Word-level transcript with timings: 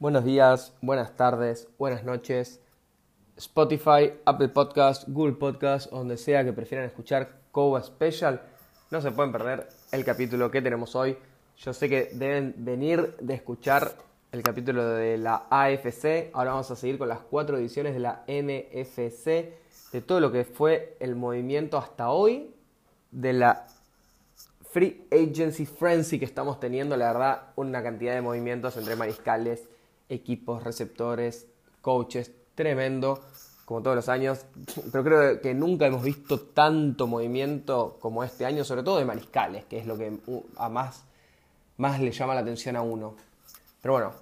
Buenos 0.00 0.24
días, 0.24 0.72
buenas 0.80 1.16
tardes, 1.16 1.66
buenas 1.76 2.04
noches. 2.04 2.60
Spotify, 3.36 4.12
Apple 4.24 4.48
Podcast, 4.50 5.08
Google 5.08 5.34
Podcast, 5.34 5.90
donde 5.90 6.16
sea 6.16 6.44
que 6.44 6.52
prefieran 6.52 6.86
escuchar 6.86 7.40
Coba 7.50 7.82
Special, 7.82 8.40
no 8.92 9.00
se 9.00 9.10
pueden 9.10 9.32
perder 9.32 9.68
el 9.90 10.04
capítulo 10.04 10.50
que 10.52 10.62
tenemos 10.62 10.94
hoy. 10.94 11.18
Yo 11.56 11.72
sé 11.72 11.88
que 11.88 12.10
deben 12.12 12.54
venir 12.58 13.16
de 13.20 13.34
escuchar 13.34 13.92
el 14.30 14.42
capítulo 14.42 14.84
de 14.84 15.16
la 15.16 15.46
AFC. 15.48 16.30
Ahora 16.32 16.50
vamos 16.50 16.70
a 16.70 16.76
seguir 16.76 16.98
con 16.98 17.08
las 17.08 17.20
cuatro 17.20 17.56
ediciones 17.56 17.94
de 17.94 18.00
la 18.00 18.24
NFC, 18.26 19.26
de 19.92 20.00
todo 20.04 20.20
lo 20.20 20.30
que 20.30 20.44
fue 20.44 20.96
el 21.00 21.16
movimiento 21.16 21.78
hasta 21.78 22.10
hoy, 22.10 22.54
de 23.10 23.32
la 23.32 23.66
Free 24.70 25.06
Agency 25.10 25.64
Frenzy 25.64 26.18
que 26.18 26.26
estamos 26.26 26.60
teniendo. 26.60 26.96
La 26.96 27.12
verdad, 27.12 27.42
una 27.56 27.82
cantidad 27.82 28.14
de 28.14 28.20
movimientos 28.20 28.76
entre 28.76 28.96
mariscales, 28.96 29.66
equipos, 30.10 30.62
receptores, 30.62 31.46
coaches, 31.80 32.32
tremendo, 32.54 33.20
como 33.64 33.80
todos 33.80 33.96
los 33.96 34.08
años. 34.10 34.44
Pero 34.92 35.04
creo 35.04 35.40
que 35.40 35.54
nunca 35.54 35.86
hemos 35.86 36.02
visto 36.02 36.38
tanto 36.38 37.06
movimiento 37.06 37.96
como 37.98 38.22
este 38.22 38.44
año, 38.44 38.62
sobre 38.62 38.82
todo 38.82 38.98
de 38.98 39.06
mariscales, 39.06 39.64
que 39.64 39.78
es 39.78 39.86
lo 39.86 39.96
que 39.96 40.18
a 40.56 40.68
más, 40.68 41.04
más 41.78 41.98
le 41.98 42.12
llama 42.12 42.34
la 42.34 42.40
atención 42.42 42.76
a 42.76 42.82
uno. 42.82 43.27
Pero 43.80 43.94
bueno, 43.94 44.12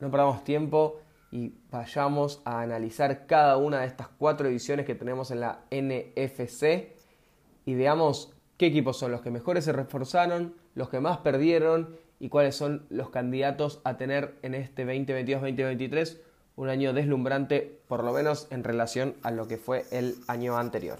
no 0.00 0.10
perdamos 0.10 0.44
tiempo 0.44 1.00
y 1.30 1.52
vayamos 1.70 2.40
a 2.44 2.60
analizar 2.60 3.26
cada 3.26 3.56
una 3.56 3.80
de 3.80 3.86
estas 3.86 4.08
cuatro 4.08 4.48
ediciones 4.48 4.86
que 4.86 4.94
tenemos 4.94 5.30
en 5.30 5.40
la 5.40 5.60
NFC 5.70 6.92
y 7.66 7.74
veamos 7.74 8.32
qué 8.56 8.66
equipos 8.66 8.98
son 8.98 9.10
los 9.10 9.20
que 9.20 9.30
mejores 9.30 9.64
se 9.64 9.72
reforzaron, 9.72 10.54
los 10.74 10.88
que 10.88 11.00
más 11.00 11.18
perdieron 11.18 11.96
y 12.20 12.28
cuáles 12.28 12.54
son 12.54 12.86
los 12.88 13.10
candidatos 13.10 13.80
a 13.84 13.96
tener 13.96 14.36
en 14.42 14.54
este 14.54 14.86
2022-2023 14.86 16.18
un 16.56 16.68
año 16.68 16.92
deslumbrante, 16.92 17.80
por 17.88 18.04
lo 18.04 18.12
menos 18.12 18.46
en 18.50 18.62
relación 18.62 19.16
a 19.22 19.30
lo 19.30 19.48
que 19.48 19.58
fue 19.58 19.84
el 19.90 20.14
año 20.28 20.56
anterior. 20.56 20.98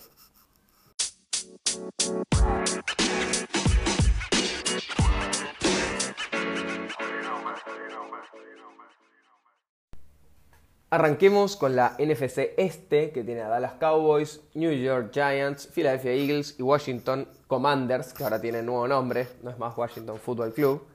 Arranquemos 10.94 11.56
con 11.56 11.74
la 11.74 11.96
NFC 11.98 12.54
Este, 12.56 13.10
que 13.10 13.24
tiene 13.24 13.40
a 13.40 13.48
Dallas 13.48 13.72
Cowboys, 13.80 14.42
New 14.54 14.70
York 14.70 15.10
Giants, 15.12 15.66
Philadelphia 15.66 16.12
Eagles 16.12 16.54
y 16.56 16.62
Washington 16.62 17.26
Commanders, 17.48 18.12
que 18.12 18.22
ahora 18.22 18.40
tiene 18.40 18.62
nuevo 18.62 18.86
nombre, 18.86 19.26
no 19.42 19.50
es 19.50 19.58
más 19.58 19.76
Washington 19.76 20.20
Football 20.20 20.54
Club. 20.54 20.86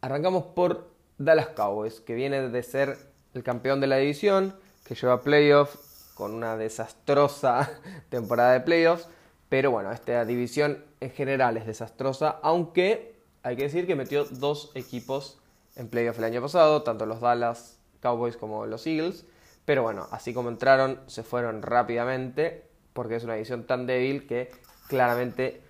Arrancamos 0.00 0.42
por 0.56 0.90
Dallas 1.18 1.50
Cowboys, 1.50 2.00
que 2.00 2.16
viene 2.16 2.48
de 2.48 2.62
ser 2.64 2.98
el 3.32 3.44
campeón 3.44 3.80
de 3.80 3.86
la 3.86 3.98
división, 3.98 4.56
que 4.84 4.96
lleva 4.96 5.22
playoffs 5.22 6.10
con 6.14 6.34
una 6.34 6.56
desastrosa 6.56 7.70
temporada 8.08 8.54
de 8.54 8.60
playoffs. 8.62 9.06
Pero 9.48 9.70
bueno, 9.70 9.92
esta 9.92 10.24
división 10.24 10.84
en 10.98 11.12
general 11.12 11.58
es 11.58 11.64
desastrosa, 11.64 12.40
aunque 12.42 13.20
hay 13.44 13.54
que 13.54 13.62
decir 13.62 13.86
que 13.86 13.94
metió 13.94 14.24
dos 14.24 14.72
equipos 14.74 15.38
en 15.76 15.88
playoffs 15.88 16.18
el 16.18 16.24
año 16.24 16.42
pasado, 16.42 16.82
tanto 16.82 17.06
los 17.06 17.20
Dallas 17.20 17.77
Cowboys 18.00 18.36
como 18.36 18.66
los 18.66 18.86
Eagles. 18.86 19.26
Pero 19.64 19.82
bueno, 19.82 20.06
así 20.10 20.32
como 20.32 20.48
entraron, 20.48 21.00
se 21.06 21.22
fueron 21.22 21.62
rápidamente 21.62 22.64
porque 22.92 23.16
es 23.16 23.24
una 23.24 23.34
división 23.34 23.64
tan 23.64 23.86
débil 23.86 24.26
que 24.26 24.50
claramente 24.88 25.62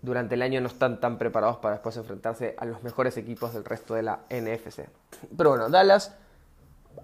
durante 0.00 0.34
el 0.34 0.42
año 0.42 0.60
no 0.60 0.68
están 0.68 1.00
tan 1.00 1.18
preparados 1.18 1.58
para 1.58 1.74
después 1.74 1.96
enfrentarse 1.96 2.56
a 2.58 2.64
los 2.64 2.82
mejores 2.82 3.16
equipos 3.16 3.54
del 3.54 3.64
resto 3.64 3.94
de 3.94 4.02
la 4.02 4.20
NFC. 4.30 4.88
Pero 5.36 5.50
bueno, 5.50 5.68
Dallas 5.68 6.16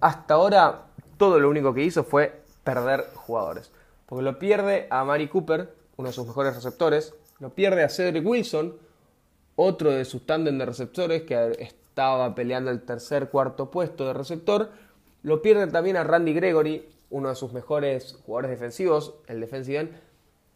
hasta 0.01 0.33
ahora 0.33 0.87
todo 1.17 1.39
lo 1.39 1.49
único 1.49 1.73
que 1.73 1.83
hizo 1.83 2.03
fue 2.03 2.41
perder 2.63 3.05
jugadores. 3.15 3.71
Porque 4.05 4.23
lo 4.23 4.39
pierde 4.39 4.87
a 4.89 5.03
Mari 5.03 5.27
Cooper, 5.27 5.73
uno 5.97 6.09
de 6.09 6.13
sus 6.13 6.27
mejores 6.27 6.55
receptores, 6.55 7.13
lo 7.39 7.53
pierde 7.53 7.83
a 7.83 7.89
Cedric 7.89 8.25
Wilson, 8.25 8.75
otro 9.55 9.91
de 9.91 10.05
sus 10.05 10.25
tándem 10.25 10.57
de 10.57 10.65
receptores 10.65 11.23
que 11.23 11.35
estaba 11.89 12.33
peleando 12.33 12.71
el 12.71 12.81
tercer, 12.81 13.29
cuarto 13.29 13.69
puesto 13.69 14.07
de 14.07 14.13
receptor. 14.13 14.69
Lo 15.23 15.41
pierde 15.41 15.67
también 15.67 15.97
a 15.97 16.03
Randy 16.03 16.33
Gregory, 16.33 16.87
uno 17.09 17.29
de 17.29 17.35
sus 17.35 17.51
mejores 17.51 18.17
jugadores 18.25 18.51
defensivos, 18.51 19.15
el 19.27 19.41
defensive 19.41 19.79
end, 19.79 19.91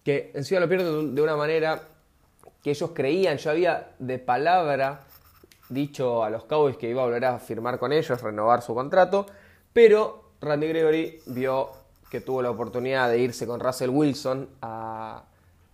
que 0.04 0.32
encima 0.34 0.62
lo 0.62 0.70
pierde 0.70 0.86
de 0.86 1.22
una 1.22 1.36
manera 1.36 1.82
que 2.62 2.72
ellos 2.72 2.92
creían, 2.94 3.38
ya 3.38 3.52
había 3.52 3.92
de 4.00 4.20
palabra 4.20 5.02
dicho 5.70 6.24
a 6.24 6.30
los 6.30 6.46
Cowboys 6.46 6.78
que 6.78 6.90
iba 6.90 7.02
a 7.02 7.06
volver 7.06 7.26
a 7.26 7.40
firmar 7.40 7.80
con 7.80 7.92
ellos, 7.92 8.22
renovar 8.22 8.62
su 8.62 8.74
contrato, 8.74 9.26
pero 9.74 10.32
Randy 10.40 10.68
Gregory 10.68 11.22
vio 11.26 11.72
que 12.10 12.22
tuvo 12.22 12.42
la 12.42 12.52
oportunidad 12.52 13.10
de 13.10 13.18
irse 13.20 13.48
con 13.48 13.60
Russell 13.60 13.90
Wilson 13.90 14.48
a 14.62 15.24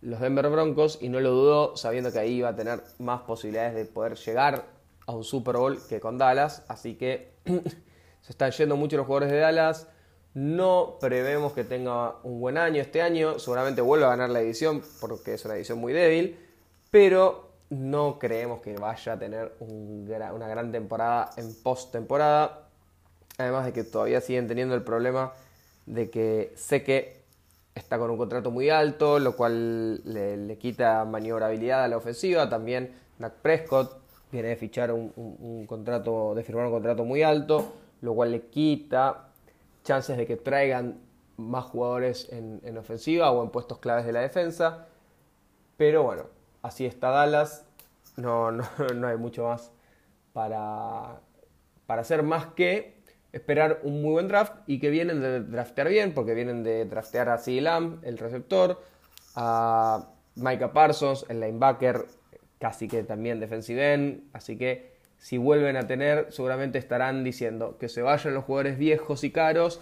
los 0.02 0.19
Denver 0.19 0.50
Broncos 0.50 0.98
y 1.02 1.09
no 1.09 1.19
lo 1.19 1.31
dudó, 1.31 1.78
sabiendo 1.78 2.12
que 2.12 2.19
ahí 2.19 2.36
iba 2.36 2.50
a 2.50 2.56
tener 2.56 2.81
más 3.00 3.22
posibilidades 3.22 3.75
de 3.75 3.86
poder 3.86 4.16
llegar 4.16 4.78
a 5.09 5.12
un 5.12 5.24
Super 5.24 5.58
Bowl 5.58 5.80
que 5.90 6.00
con 6.00 6.20
Dallas, 6.20 6.64
así 6.68 6.94
que 6.94 7.31
se 8.22 8.31
están 8.31 8.52
yendo 8.52 8.75
mucho 8.75 8.96
los 8.96 9.08
jugadores 9.08 9.31
de 9.31 9.40
Dallas. 9.40 9.88
No 10.36 10.97
prevemos 11.02 11.53
que 11.53 11.64
tenga 11.64 12.18
un 12.22 12.40
buen 12.40 12.59
año 12.59 12.80
este 12.80 13.02
año, 13.02 13.40
seguramente 13.40 13.81
vuelva 13.81 14.06
a 14.06 14.09
ganar 14.12 14.30
la 14.30 14.40
edición 14.42 14.84
porque 15.02 15.34
es 15.34 15.44
una 15.46 15.56
edición 15.56 15.80
muy 15.80 15.94
débil, 15.94 16.38
pero 16.92 17.50
no 17.72 18.19
creemos 18.19 18.62
que 18.62 18.78
vaya 18.78 19.14
a 19.14 19.19
tener 19.19 19.56
una 19.59 20.48
gran 20.48 20.72
temporada 20.72 21.31
en 21.38 21.56
post-temporada. 21.56 22.68
Además 23.40 23.66
de 23.66 23.74
que 23.74 23.84
todavía 23.84 24.22
siguen 24.22 24.48
teniendo 24.48 24.75
el 24.75 24.84
problema 24.84 25.34
de 25.88 26.12
que 26.12 26.53
sé 26.56 26.84
que 26.84 27.24
está 27.74 27.98
con 27.98 28.12
un 28.12 28.18
contrato 28.18 28.52
muy 28.52 28.69
alto, 28.69 29.18
lo 29.18 29.36
cual 29.36 30.03
le, 30.03 30.38
le 30.38 30.58
quita 30.59 31.03
maniobrabilidad 31.06 31.84
a 31.84 31.88
la 31.88 31.98
ofensiva. 31.98 32.48
También 32.48 32.94
Dak 33.18 33.34
Prescott 33.42 33.99
viene 34.31 34.50
de 34.50 34.56
fichar 34.56 34.91
un, 34.91 35.66
contrato, 35.67 36.35
de 36.35 36.44
firmar 36.44 36.66
un 36.66 36.72
contrato 36.72 37.06
muy 37.06 37.23
alto, 37.23 37.73
lo 38.01 38.13
cual 38.13 38.31
le 38.31 38.41
quita 38.47 39.29
chances 39.84 40.17
de 40.17 40.28
que 40.28 40.35
traigan 40.35 41.00
más 41.38 41.66
jugadores 41.66 42.28
en, 42.31 42.78
ofensiva 42.78 43.31
o 43.31 43.44
en 43.44 43.50
puestos 43.50 43.79
claves 43.79 44.06
de 44.06 44.12
la 44.12 44.22
defensa. 44.22 44.88
Pero 45.78 46.03
bueno, 46.03 46.23
así 46.62 46.85
está 46.85 47.09
Dallas. 47.09 47.66
No, 48.18 48.51
no, 48.51 48.66
no 48.95 49.07
hay 49.07 49.18
mucho 49.18 49.45
más 49.45 49.72
para, 50.34 51.22
para 51.85 52.01
hacer 52.01 52.23
más 52.23 52.47
que 52.47 53.00
esperar 53.31 53.81
un 53.84 54.01
muy 54.01 54.12
buen 54.12 54.28
draft 54.28 54.53
y 54.68 54.79
que 54.79 54.89
vienen 54.89 55.22
de 55.22 55.41
draftear 55.41 55.89
bien, 55.89 56.13
porque 56.13 56.34
vienen 56.34 56.63
de 56.63 56.85
draftear 56.85 57.29
a 57.29 57.38
C. 57.38 57.62
Lamb, 57.62 58.03
el 58.03 58.18
receptor, 58.18 58.81
a 59.35 60.09
Micah 60.35 60.73
Parsons, 60.73 61.25
el 61.29 61.39
linebacker, 61.39 62.06
casi 62.59 62.88
que 62.88 63.03
también 63.03 63.40
defensive 63.40 63.94
end, 63.94 64.24
así 64.34 64.58
que 64.58 64.92
si 65.18 65.38
vuelven 65.38 65.75
a 65.78 65.88
tener, 65.88 66.28
seguramente 66.31 66.78
estarán 66.78 67.24
diciendo 67.24 67.78
que 67.80 67.90
se 67.90 68.02
vayan 68.02 68.34
los 68.34 68.46
jugadores 68.46 68.78
viejos 68.78 69.24
y 69.24 69.31
caros, 69.31 69.81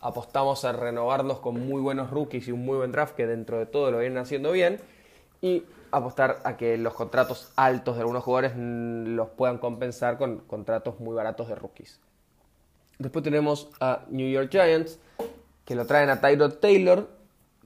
apostamos 0.00 0.64
a 0.64 0.72
renovarnos 0.72 1.40
con 1.40 1.66
muy 1.66 1.80
buenos 1.80 2.10
rookies 2.10 2.48
y 2.48 2.52
un 2.52 2.64
muy 2.64 2.78
buen 2.78 2.92
draft 2.92 3.14
que 3.14 3.26
dentro 3.26 3.58
de 3.58 3.66
todo 3.66 3.90
lo 3.90 3.98
vienen 3.98 4.18
haciendo 4.18 4.52
bien 4.52 4.78
y 5.40 5.64
apostar 5.90 6.40
a 6.44 6.56
que 6.56 6.76
los 6.78 6.94
contratos 6.94 7.52
altos 7.56 7.96
de 7.96 8.02
algunos 8.02 8.22
jugadores 8.24 8.52
los 8.56 9.28
puedan 9.30 9.58
compensar 9.58 10.18
con 10.18 10.38
contratos 10.40 11.00
muy 11.00 11.14
baratos 11.14 11.48
de 11.48 11.54
rookies. 11.54 12.00
Después 12.98 13.22
tenemos 13.22 13.70
a 13.80 14.04
New 14.08 14.28
York 14.28 14.50
Giants, 14.50 14.98
que 15.64 15.74
lo 15.74 15.86
traen 15.86 16.10
a 16.10 16.20
Tyrod 16.20 16.54
Taylor 16.54 17.08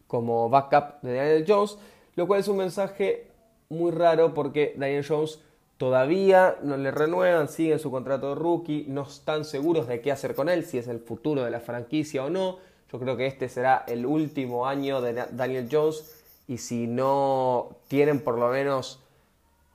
como 0.06 0.49
backup 0.51 1.01
de 1.03 1.15
Daniel 1.15 1.45
Jones, 1.47 1.78
lo 2.16 2.27
cual 2.27 2.41
es 2.41 2.48
un 2.48 2.59
mensaje 2.59 3.32
muy 3.72 3.91
raro 3.91 4.34
porque 4.34 4.74
Daniel 4.77 5.04
Jones 5.07 5.41
todavía 5.78 6.59
no 6.63 6.77
le 6.77 6.91
renuevan, 6.91 7.48
sigue 7.48 7.72
en 7.72 7.78
su 7.78 7.91
contrato 7.91 8.28
de 8.28 8.34
rookie, 8.36 8.84
no 8.89 9.03
están 9.03 9.45
seguros 9.45 9.89
de 9.89 10.01
qué 10.01 10.13
hacer 10.13 10.34
con 10.34 10.48
él, 10.48 10.65
si 10.65 10.78
es 10.78 10.86
el 10.86 11.01
futuro 11.01 11.42
de 11.42 11.51
la 11.51 11.60
franquicia 11.60 12.24
o 12.24 12.30
no. 12.30 12.59
Yo 12.92 13.01
creo 13.01 13.16
que 13.16 13.27
este 13.27 13.48
será 13.48 13.84
el 13.89 14.07
último 14.07 14.66
año 14.66 15.01
de 15.01 15.24
Daniel 15.33 15.69
Jones 15.71 16.22
y 16.47 16.59
si 16.59 16.86
no 16.86 17.71
tienen 17.89 18.21
por 18.21 18.39
lo 18.39 18.48
menos 18.51 19.01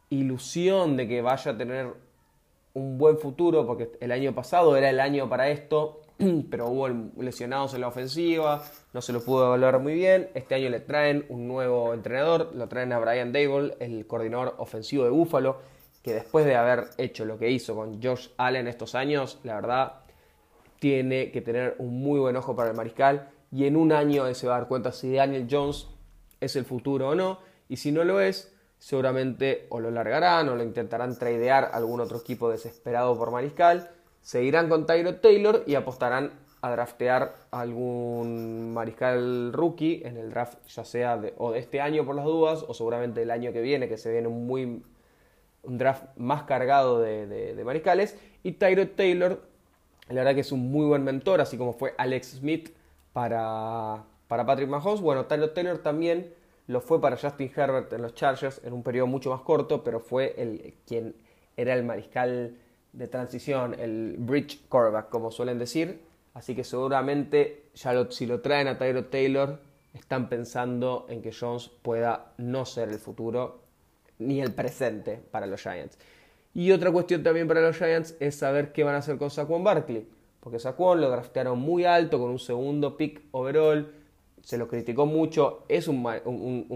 ilusión 0.09 0.95
de 0.95 1.07
que 1.07 1.21
vaya 1.21 1.51
a 1.51 1.57
tener 1.57 1.93
un 2.73 2.97
buen 2.97 3.17
futuro, 3.17 3.65
porque 3.65 3.91
el 3.99 4.11
año 4.11 4.33
pasado 4.33 4.77
era 4.77 4.89
el 4.89 4.99
año 4.99 5.27
para 5.27 5.49
esto, 5.49 6.01
pero 6.49 6.67
hubo 6.67 6.87
lesionados 7.21 7.73
en 7.73 7.81
la 7.81 7.87
ofensiva, 7.87 8.63
no 8.93 9.01
se 9.01 9.13
lo 9.13 9.23
pudo 9.23 9.47
evaluar 9.47 9.79
muy 9.79 9.93
bien. 9.93 10.29
Este 10.33 10.55
año 10.55 10.69
le 10.69 10.79
traen 10.79 11.25
un 11.29 11.47
nuevo 11.47 11.93
entrenador, 11.93 12.51
lo 12.55 12.67
traen 12.67 12.93
a 12.93 12.99
Brian 12.99 13.31
Dable, 13.31 13.75
el 13.79 14.07
coordinador 14.07 14.55
ofensivo 14.57 15.03
de 15.03 15.09
Buffalo, 15.09 15.59
que 16.01 16.13
después 16.13 16.45
de 16.45 16.55
haber 16.55 16.89
hecho 16.97 17.25
lo 17.25 17.37
que 17.37 17.49
hizo 17.49 17.75
con 17.75 18.01
Josh 18.01 18.29
Allen 18.37 18.67
estos 18.67 18.95
años, 18.95 19.39
la 19.43 19.55
verdad, 19.55 19.93
tiene 20.79 21.31
que 21.31 21.41
tener 21.41 21.75
un 21.79 22.01
muy 22.01 22.19
buen 22.19 22.35
ojo 22.35 22.55
para 22.55 22.69
el 22.69 22.75
mariscal 22.75 23.29
y 23.51 23.65
en 23.65 23.75
un 23.75 23.91
año 23.91 24.33
se 24.33 24.47
va 24.47 24.55
a 24.55 24.59
dar 24.59 24.67
cuenta 24.67 24.91
si 24.91 25.13
Daniel 25.13 25.47
Jones 25.49 25.87
es 26.39 26.55
el 26.55 26.65
futuro 26.65 27.09
o 27.09 27.15
no. 27.15 27.39
Y 27.69 27.77
si 27.77 27.91
no 27.91 28.03
lo 28.03 28.21
es, 28.21 28.53
seguramente 28.77 29.67
o 29.69 29.79
lo 29.79 29.91
largarán 29.91 30.49
o 30.49 30.55
lo 30.55 30.63
intentarán 30.63 31.17
tradear 31.17 31.71
algún 31.73 31.99
otro 32.01 32.17
equipo 32.17 32.49
desesperado 32.49 33.17
por 33.17 33.31
mariscal. 33.31 33.89
Seguirán 34.27 34.67
con 34.67 34.85
Tyro 34.85 35.15
Taylor 35.21 35.63
y 35.65 35.75
apostarán 35.75 36.33
a 36.59 36.69
draftear 36.71 37.37
algún 37.49 38.73
mariscal 38.73 39.53
rookie 39.53 40.01
en 40.03 40.17
el 40.17 40.31
draft, 40.31 40.57
ya 40.67 40.83
sea 40.83 41.15
de, 41.15 41.33
o 41.37 41.53
de 41.53 41.59
este 41.59 41.79
año 41.79 42.05
por 42.05 42.13
las 42.13 42.25
dudas, 42.25 42.65
o 42.67 42.73
seguramente 42.73 43.21
el 43.21 43.31
año 43.31 43.53
que 43.53 43.61
viene, 43.61 43.87
que 43.87 43.97
se 43.97 44.11
viene 44.11 44.27
un, 44.27 44.45
muy, 44.45 44.83
un 45.63 45.77
draft 45.77 46.03
más 46.17 46.43
cargado 46.43 46.99
de, 46.99 47.61
mariscales. 47.63 48.19
Y 48.43 48.51
Tyro 48.51 48.89
Taylor, 48.89 49.41
la 50.09 50.15
verdad 50.15 50.35
que 50.35 50.41
es 50.41 50.51
un 50.51 50.73
muy 50.73 50.85
buen 50.85 51.05
mentor, 51.05 51.39
así 51.39 51.57
como 51.57 51.71
fue 51.71 51.95
Alex 51.97 52.39
Smith 52.39 52.75
para, 53.13 54.03
para 54.27 54.45
Patrick 54.45 54.67
Mahomes. 54.67 54.99
Bueno, 54.99 55.27
Tyler 55.27 55.53
Taylor 55.53 55.77
también 55.77 56.33
lo 56.67 56.81
fue 56.81 56.99
para 56.99 57.15
Justin 57.15 57.49
Herbert 57.55 57.93
en 57.93 58.01
los 58.01 58.13
Chargers 58.13 58.59
en 58.65 58.73
un 58.73 58.83
periodo 58.83 59.07
mucho 59.07 59.29
más 59.29 59.39
corto, 59.39 59.85
pero 59.85 60.01
fue 60.01 60.35
el 60.37 60.73
quien 60.85 61.15
era 61.55 61.73
el 61.73 61.85
mariscal 61.85 62.57
de 62.97 63.07
transición, 63.07 63.75
el 63.79 64.15
bridge 64.17 64.59
quarterback, 64.67 65.09
como 65.09 65.31
suelen 65.31 65.59
decir. 65.59 66.01
Así 66.33 66.55
que 66.55 66.63
seguramente 66.63 67.63
ya 67.73 67.93
si 68.11 68.25
lo 68.25 68.41
traen 68.41 68.67
a 68.67 68.77
Tyler 68.77 69.09
Taylor, 69.09 69.59
están 69.93 70.29
pensando 70.29 71.05
en 71.09 71.21
que 71.21 71.31
Jones 71.31 71.69
pueda 71.81 72.33
no 72.37 72.65
ser 72.65 72.89
el 72.89 72.99
futuro 72.99 73.61
ni 74.19 74.41
el 74.41 74.53
presente 74.53 75.19
para 75.31 75.47
los 75.47 75.61
Giants. 75.61 75.97
Y 76.53 76.71
otra 76.71 76.91
cuestión 76.91 77.23
también 77.23 77.47
para 77.47 77.61
los 77.61 77.77
Giants 77.77 78.15
es 78.19 78.35
saber 78.35 78.71
qué 78.71 78.83
van 78.83 78.95
a 78.95 78.99
hacer 78.99 79.17
con 79.17 79.29
Saquon 79.29 79.63
Barkley. 79.63 80.07
Porque 80.39 80.59
Saquon 80.59 81.01
lo 81.01 81.09
draftearon 81.09 81.59
muy 81.59 81.85
alto 81.85 82.19
con 82.19 82.31
un 82.31 82.39
segundo 82.39 82.97
pick 82.97 83.21
overall 83.31 83.91
se 84.47 84.57
lo 84.57 84.69
criticó 84.69 85.05
mucho, 85.05 85.65
es 85.67 85.89
un, 85.89 86.03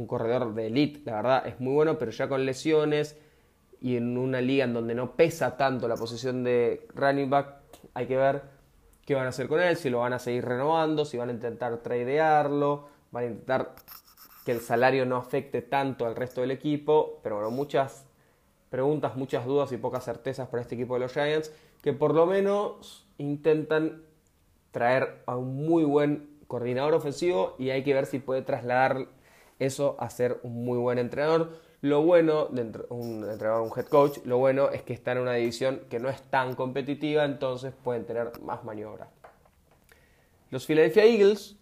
corredor 0.06 0.53
de 0.53 0.68
elite, 0.68 1.00
la 1.06 1.13
verdad, 1.13 1.47
es 1.47 1.57
muy 1.62 1.73
bueno, 1.73 1.97
pero 1.97 2.12
ya 2.12 2.27
con 2.27 2.45
lesiones 2.45 3.18
y 3.81 3.98
en 3.98 4.18
una 4.18 4.39
liga 4.39 4.63
en 4.63 4.74
donde 4.74 4.95
no 4.95 5.16
pesa 5.16 5.57
tanto 5.57 5.88
la 5.88 5.95
posición 5.95 6.44
de 6.44 6.88
running 6.94 7.30
back, 7.30 7.56
hay 7.95 8.06
que 8.06 8.16
ver 8.16 8.44
qué 9.06 9.16
van 9.16 9.25
a 9.25 9.30
hacer 9.30 9.48
con 9.48 9.60
él, 9.60 9.75
si 9.75 9.89
lo 9.89 10.00
van 10.00 10.13
a 10.13 10.19
seguir 10.19 10.45
renovando, 10.45 11.04
si 11.04 11.18
van 11.18 11.30
a 11.30 11.33
intentar 11.33 11.78
tradearlo, 11.78 12.88
van 13.12 13.24
a 13.24 13.28
intentar 13.28 13.75
que 14.45 14.51
el 14.51 14.62
salario 14.62 15.06
no 15.06 15.18
afecte 15.18 15.62
tanto 15.62 16.06
al 16.06 16.16
resto 16.16 16.42
del 16.42 16.51
equipo, 16.51 17.19
pero 17.24 17.36
bueno, 17.36 17.51
muchas 17.51 18.06
preguntas, 18.69 19.16
muchas 19.18 19.45
dudas 19.45 19.72
y 19.72 19.78
pocas 19.78 20.06
certezas 20.06 20.48
para 20.48 20.62
este 20.62 20.75
equipo 20.75 20.94
de 20.94 21.01
los 21.01 21.13
Giants, 21.13 21.51
que 21.81 21.94
por 21.94 22.13
lo 22.13 22.25
menos 22.25 23.07
intentan 23.18 24.04
traer 24.72 25.24
a 25.25 25.36
un 25.36 25.56
muy 25.56 25.83
buen 25.83 26.39
coordinador 26.48 26.94
ofensivo 26.94 27.56
y 27.57 27.72
hay 27.72 27.83
que 27.83 27.94
ver 27.94 28.06
si 28.06 28.19
puede 28.19 28.42
trasladar 28.42 29.07
eso 29.60 29.95
a 30.00 30.10
ser 30.10 30.39
un 30.44 30.66
muy 30.66 30.78
buen 30.78 30.98
entrenador. 30.98 31.51
Lo 31.81 32.04
bueno 32.04 32.45
de 32.45 32.62
un 32.89 33.24
un 33.24 33.72
head 33.75 33.86
coach, 33.88 34.19
lo 34.25 34.38
bueno 34.38 34.69
es 34.69 34.83
que 34.83 34.94
está 34.94 35.13
en 35.13 35.18
una 35.18 35.33
división 35.33 35.81
que 35.89 36.00
no 36.00 36.10
es 36.10 36.22
tan 36.24 36.56
competitiva, 36.56 37.25
entonces 37.25 37.74
pueden 37.83 38.06
tener 38.06 38.39
más 38.42 38.63
maniobra. 38.63 39.10
Los 40.51 40.66
Philadelphia 40.66 41.06
Eagles 41.06 41.56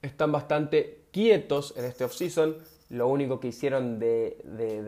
están 0.00 0.32
bastante 0.32 1.04
quietos 1.10 1.74
en 1.76 1.84
este 1.84 2.04
offseason. 2.04 2.56
Lo 2.88 3.08
único 3.08 3.40
que 3.40 3.48
hicieron 3.48 3.98
de, 3.98 4.38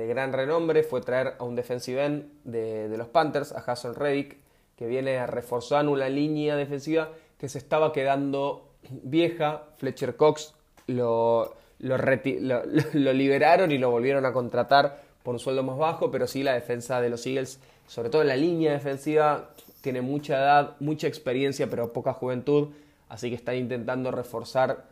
gran 0.09 0.33
renombre 0.33 0.85
fue 0.85 1.01
traer 1.01 1.35
a 1.39 1.45
un 1.45 1.55
defensive 1.55 2.05
end 2.05 2.25
de, 2.45 2.89
de 2.89 2.97
los 2.97 3.09
Panthers, 3.09 3.53
a 3.53 3.59
Hassan 3.59 3.95
Reddick, 3.95 4.39
que 4.77 4.87
viene 4.87 5.19
a 5.19 5.27
reforzar 5.27 5.87
una 5.89 6.09
línea 6.09 6.57
defensiva 6.57 7.11
que 7.39 7.49
se 7.49 7.59
estaba 7.59 7.93
quedando 7.93 8.69
vieja, 9.03 9.65
Fletcher 9.77 10.17
Cox 10.17 10.55
lo, 10.87 11.55
lo, 11.79 13.13
liberaron 13.13 13.73
y 13.73 13.79
lo 13.79 13.91
volvieron 13.91 14.25
a 14.25 14.33
contratar 14.33 15.01
por 15.23 15.35
un 15.35 15.39
sueldo 15.39 15.63
más 15.63 15.77
bajo, 15.77 16.11
pero 16.11 16.27
sí 16.27 16.43
la 16.43 16.55
defensa 16.55 17.01
de 17.01 17.11
los 17.11 17.27
Eagles, 17.27 17.61
sobre 17.87 18.11
todo 18.11 18.23
en 18.23 18.29
la 18.29 18.37
línea 18.37 18.73
defensiva, 18.73 19.51
tiene 19.81 20.01
mucha 20.01 20.37
edad, 20.39 20.77
mucha 20.81 21.07
experiencia, 21.07 21.69
pero 21.69 21.93
poca 21.93 22.13
juventud, 22.13 22.69
así 23.09 23.29
que 23.29 23.37
están 23.37 23.57
intentando 23.57 24.11
reforzar 24.11 24.85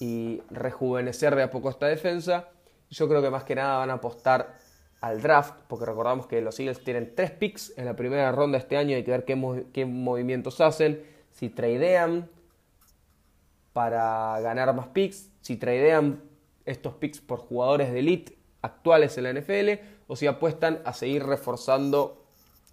y 0.00 0.42
rejuvenecer 0.50 1.36
de 1.36 1.44
a 1.44 1.50
poco 1.50 1.70
esta 1.70 1.86
defensa. 1.86 2.48
Yo 2.90 3.08
creo 3.08 3.22
que 3.22 3.30
más 3.30 3.44
que 3.44 3.54
nada 3.54 3.78
van 3.78 3.90
a 3.90 3.94
apostar 3.94 4.58
al 5.00 5.20
draft, 5.20 5.54
porque 5.68 5.84
recordamos 5.84 6.26
que 6.26 6.40
los 6.40 6.58
Eagles 6.58 6.82
tienen 6.82 7.14
tres 7.14 7.30
picks 7.30 7.74
en 7.76 7.84
la 7.84 7.94
primera 7.94 8.32
ronda 8.32 8.58
este 8.58 8.76
año, 8.76 8.96
hay 8.96 9.04
que 9.04 9.10
ver 9.10 9.24
qué, 9.24 9.66
qué 9.72 9.84
movimientos 9.84 10.60
hacen, 10.60 11.04
si 11.30 11.50
tradean, 11.50 12.28
para 13.74 14.40
ganar 14.40 14.72
más 14.74 14.86
picks, 14.88 15.28
si 15.44 15.56
tradean 15.56 16.22
estos 16.64 16.94
picks 16.94 17.20
por 17.20 17.38
jugadores 17.38 17.92
de 17.92 17.98
elite 17.98 18.38
actuales 18.62 19.18
en 19.18 19.24
la 19.24 19.32
NFL 19.34 19.84
o 20.06 20.16
si 20.16 20.26
apuestan 20.26 20.80
a 20.86 20.94
seguir 20.94 21.22
reforzando 21.22 22.24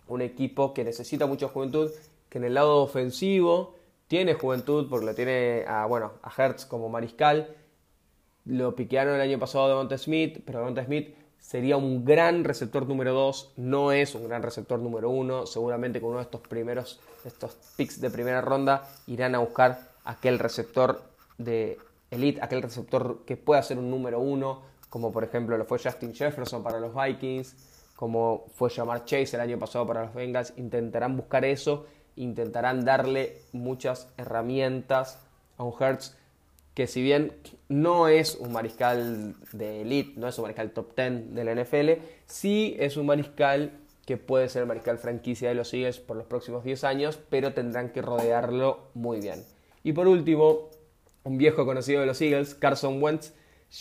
un 0.07 0.21
equipo 0.21 0.73
que 0.73 0.85
necesita 0.85 1.25
mucha 1.25 1.49
juventud, 1.49 1.91
que 2.29 2.37
en 2.37 2.45
el 2.45 2.53
lado 2.53 2.77
ofensivo 2.77 3.75
tiene 4.07 4.35
juventud 4.35 4.87
porque 4.89 5.05
lo 5.05 5.13
tiene 5.13 5.65
a, 5.67 5.85
bueno, 5.85 6.13
a 6.23 6.31
Hertz 6.31 6.65
como 6.65 6.87
mariscal. 6.87 7.53
Lo 8.45 8.73
piquearon 8.73 9.15
el 9.15 9.21
año 9.21 9.37
pasado 9.37 9.67
de 9.67 9.75
Monte 9.75 9.97
Smith, 9.97 10.39
pero 10.45 10.63
Monte 10.63 10.85
Smith 10.85 11.13
sería 11.39 11.75
un 11.75 12.05
gran 12.05 12.45
receptor 12.45 12.87
número 12.87 13.13
2, 13.13 13.51
no 13.57 13.91
es 13.91 14.15
un 14.15 14.29
gran 14.29 14.43
receptor 14.43 14.79
número 14.79 15.09
1. 15.09 15.45
Seguramente 15.45 15.99
con 15.99 16.11
uno 16.11 16.19
de 16.19 16.23
estos 16.23 16.41
primeros, 16.41 17.01
estos 17.25 17.57
picks 17.75 17.99
de 17.99 18.09
primera 18.09 18.39
ronda, 18.39 18.87
irán 19.07 19.35
a 19.35 19.39
buscar 19.39 19.91
aquel 20.05 20.39
receptor 20.39 21.01
de 21.37 21.77
elite, 22.11 22.39
aquel 22.41 22.61
receptor 22.61 23.23
que 23.25 23.37
pueda 23.37 23.63
ser 23.63 23.77
un 23.79 23.89
número 23.89 24.19
uno, 24.19 24.61
como 24.89 25.11
por 25.11 25.23
ejemplo 25.23 25.57
lo 25.57 25.65
fue 25.65 25.79
Justin 25.79 26.13
Jefferson 26.13 26.61
para 26.61 26.79
los 26.79 26.93
Vikings, 26.93 27.55
como 27.95 28.45
fue 28.53 28.69
Jamar 28.69 29.05
Chase 29.05 29.35
el 29.35 29.41
año 29.41 29.57
pasado 29.57 29.87
para 29.87 30.03
los 30.03 30.13
Bengals, 30.13 30.53
intentarán 30.57 31.15
buscar 31.15 31.45
eso, 31.45 31.85
intentarán 32.15 32.83
darle 32.83 33.37
muchas 33.53 34.09
herramientas 34.17 35.19
a 35.57 35.63
un 35.63 35.73
Hertz 35.79 36.17
que 36.73 36.87
si 36.87 37.01
bien 37.01 37.33
no 37.67 38.07
es 38.07 38.35
un 38.35 38.53
mariscal 38.53 39.35
de 39.51 39.81
elite, 39.81 40.13
no 40.17 40.27
es 40.27 40.37
un 40.37 40.43
mariscal 40.43 40.71
top 40.71 40.95
10 40.95 41.35
de 41.35 41.43
la 41.43 41.55
NFL, 41.55 42.03
sí 42.25 42.75
es 42.79 42.97
un 42.97 43.07
mariscal 43.07 43.71
que 44.05 44.17
puede 44.17 44.49
ser 44.49 44.63
el 44.63 44.67
mariscal 44.67 44.97
franquicia 44.97 45.49
de 45.49 45.55
los 45.55 45.73
Eagles 45.73 45.99
por 45.99 46.17
los 46.17 46.25
próximos 46.25 46.63
10 46.63 46.83
años, 46.85 47.19
pero 47.29 47.53
tendrán 47.53 47.89
que 47.89 48.01
rodearlo 48.01 48.87
muy 48.93 49.19
bien. 49.19 49.43
Y 49.83 49.93
por 49.93 50.07
último, 50.07 50.69
un 51.23 51.37
viejo 51.37 51.65
conocido 51.65 52.01
de 52.01 52.07
los 52.07 52.21
Eagles, 52.21 52.55
Carson 52.55 53.01
Wentz, 53.01 53.33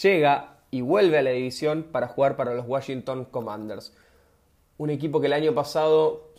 llega 0.02 0.58
y 0.70 0.82
vuelve 0.82 1.18
a 1.18 1.22
la 1.22 1.30
división 1.30 1.84
para 1.90 2.08
jugar 2.08 2.36
para 2.36 2.54
los 2.54 2.66
Washington 2.66 3.24
Commanders. 3.24 3.96
Un 4.78 4.90
equipo 4.90 5.20
que 5.20 5.26
el 5.26 5.32
año 5.32 5.54
pasado 5.54 6.34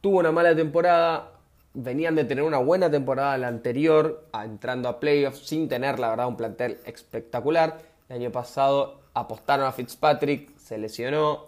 tuvo 0.00 0.18
una 0.18 0.32
mala 0.32 0.54
temporada, 0.56 1.32
venían 1.74 2.14
de 2.14 2.24
tener 2.24 2.44
una 2.44 2.58
buena 2.58 2.90
temporada 2.90 3.36
la 3.38 3.48
anterior, 3.48 4.26
entrando 4.32 4.88
a 4.88 4.98
playoffs 4.98 5.46
sin 5.46 5.68
tener, 5.68 5.98
la 5.98 6.10
verdad, 6.10 6.26
un 6.26 6.36
plantel 6.36 6.78
espectacular. 6.84 7.78
El 8.08 8.16
año 8.16 8.32
pasado 8.32 9.00
apostaron 9.14 9.66
a 9.66 9.72
Fitzpatrick, 9.72 10.56
se 10.56 10.78
lesionó, 10.78 11.46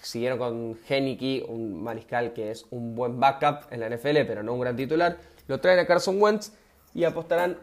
siguieron 0.00 0.38
con 0.38 0.78
Henneke, 0.88 1.44
un 1.48 1.82
mariscal 1.82 2.32
que 2.32 2.50
es 2.50 2.66
un 2.70 2.94
buen 2.94 3.18
backup 3.18 3.72
en 3.72 3.80
la 3.80 3.88
NFL, 3.88 4.26
pero 4.26 4.42
no 4.42 4.54
un 4.54 4.60
gran 4.60 4.76
titular 4.76 5.18
lo 5.46 5.60
traen 5.60 5.78
a 5.80 5.86
Carson 5.86 6.20
Wentz 6.20 6.52
y 6.94 7.04
apostarán 7.04 7.58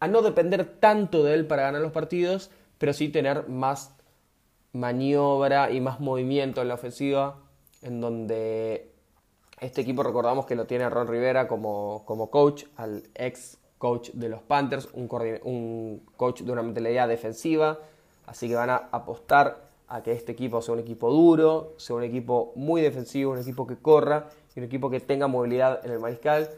a 0.00 0.08
no 0.08 0.22
depender 0.22 0.78
tanto 0.80 1.22
de 1.22 1.34
él 1.34 1.46
para 1.46 1.62
ganar 1.62 1.80
los 1.80 1.92
partidos, 1.92 2.50
pero 2.78 2.92
sí 2.92 3.08
tener 3.08 3.48
más 3.48 3.94
maniobra 4.72 5.70
y 5.70 5.80
más 5.80 6.00
movimiento 6.00 6.62
en 6.62 6.68
la 6.68 6.74
ofensiva, 6.74 7.36
en 7.82 8.00
donde 8.00 8.90
este 9.60 9.80
equipo 9.80 10.02
recordamos 10.02 10.46
que 10.46 10.54
lo 10.54 10.66
tiene 10.66 10.88
Ron 10.88 11.08
Rivera 11.08 11.48
como, 11.48 12.04
como 12.04 12.30
coach, 12.30 12.64
al 12.76 13.04
ex 13.14 13.58
coach 13.78 14.10
de 14.12 14.28
los 14.28 14.42
Panthers, 14.42 14.88
un, 14.92 15.08
un 15.44 16.02
coach 16.16 16.42
de 16.42 16.52
una 16.52 16.62
mentalidad 16.62 17.08
defensiva, 17.08 17.78
así 18.26 18.48
que 18.48 18.54
van 18.54 18.70
a 18.70 18.88
apostar 18.90 19.68
a 19.88 20.02
que 20.02 20.12
este 20.12 20.32
equipo 20.32 20.60
sea 20.60 20.74
un 20.74 20.80
equipo 20.80 21.10
duro, 21.10 21.74
sea 21.78 21.96
un 21.96 22.02
equipo 22.02 22.52
muy 22.56 22.82
defensivo, 22.82 23.32
un 23.32 23.38
equipo 23.38 23.66
que 23.66 23.76
corra 23.76 24.28
y 24.54 24.60
un 24.60 24.66
equipo 24.66 24.90
que 24.90 25.00
tenga 25.00 25.28
movilidad 25.28 25.84
en 25.84 25.92
el 25.92 25.98
mariscal. 25.98 26.50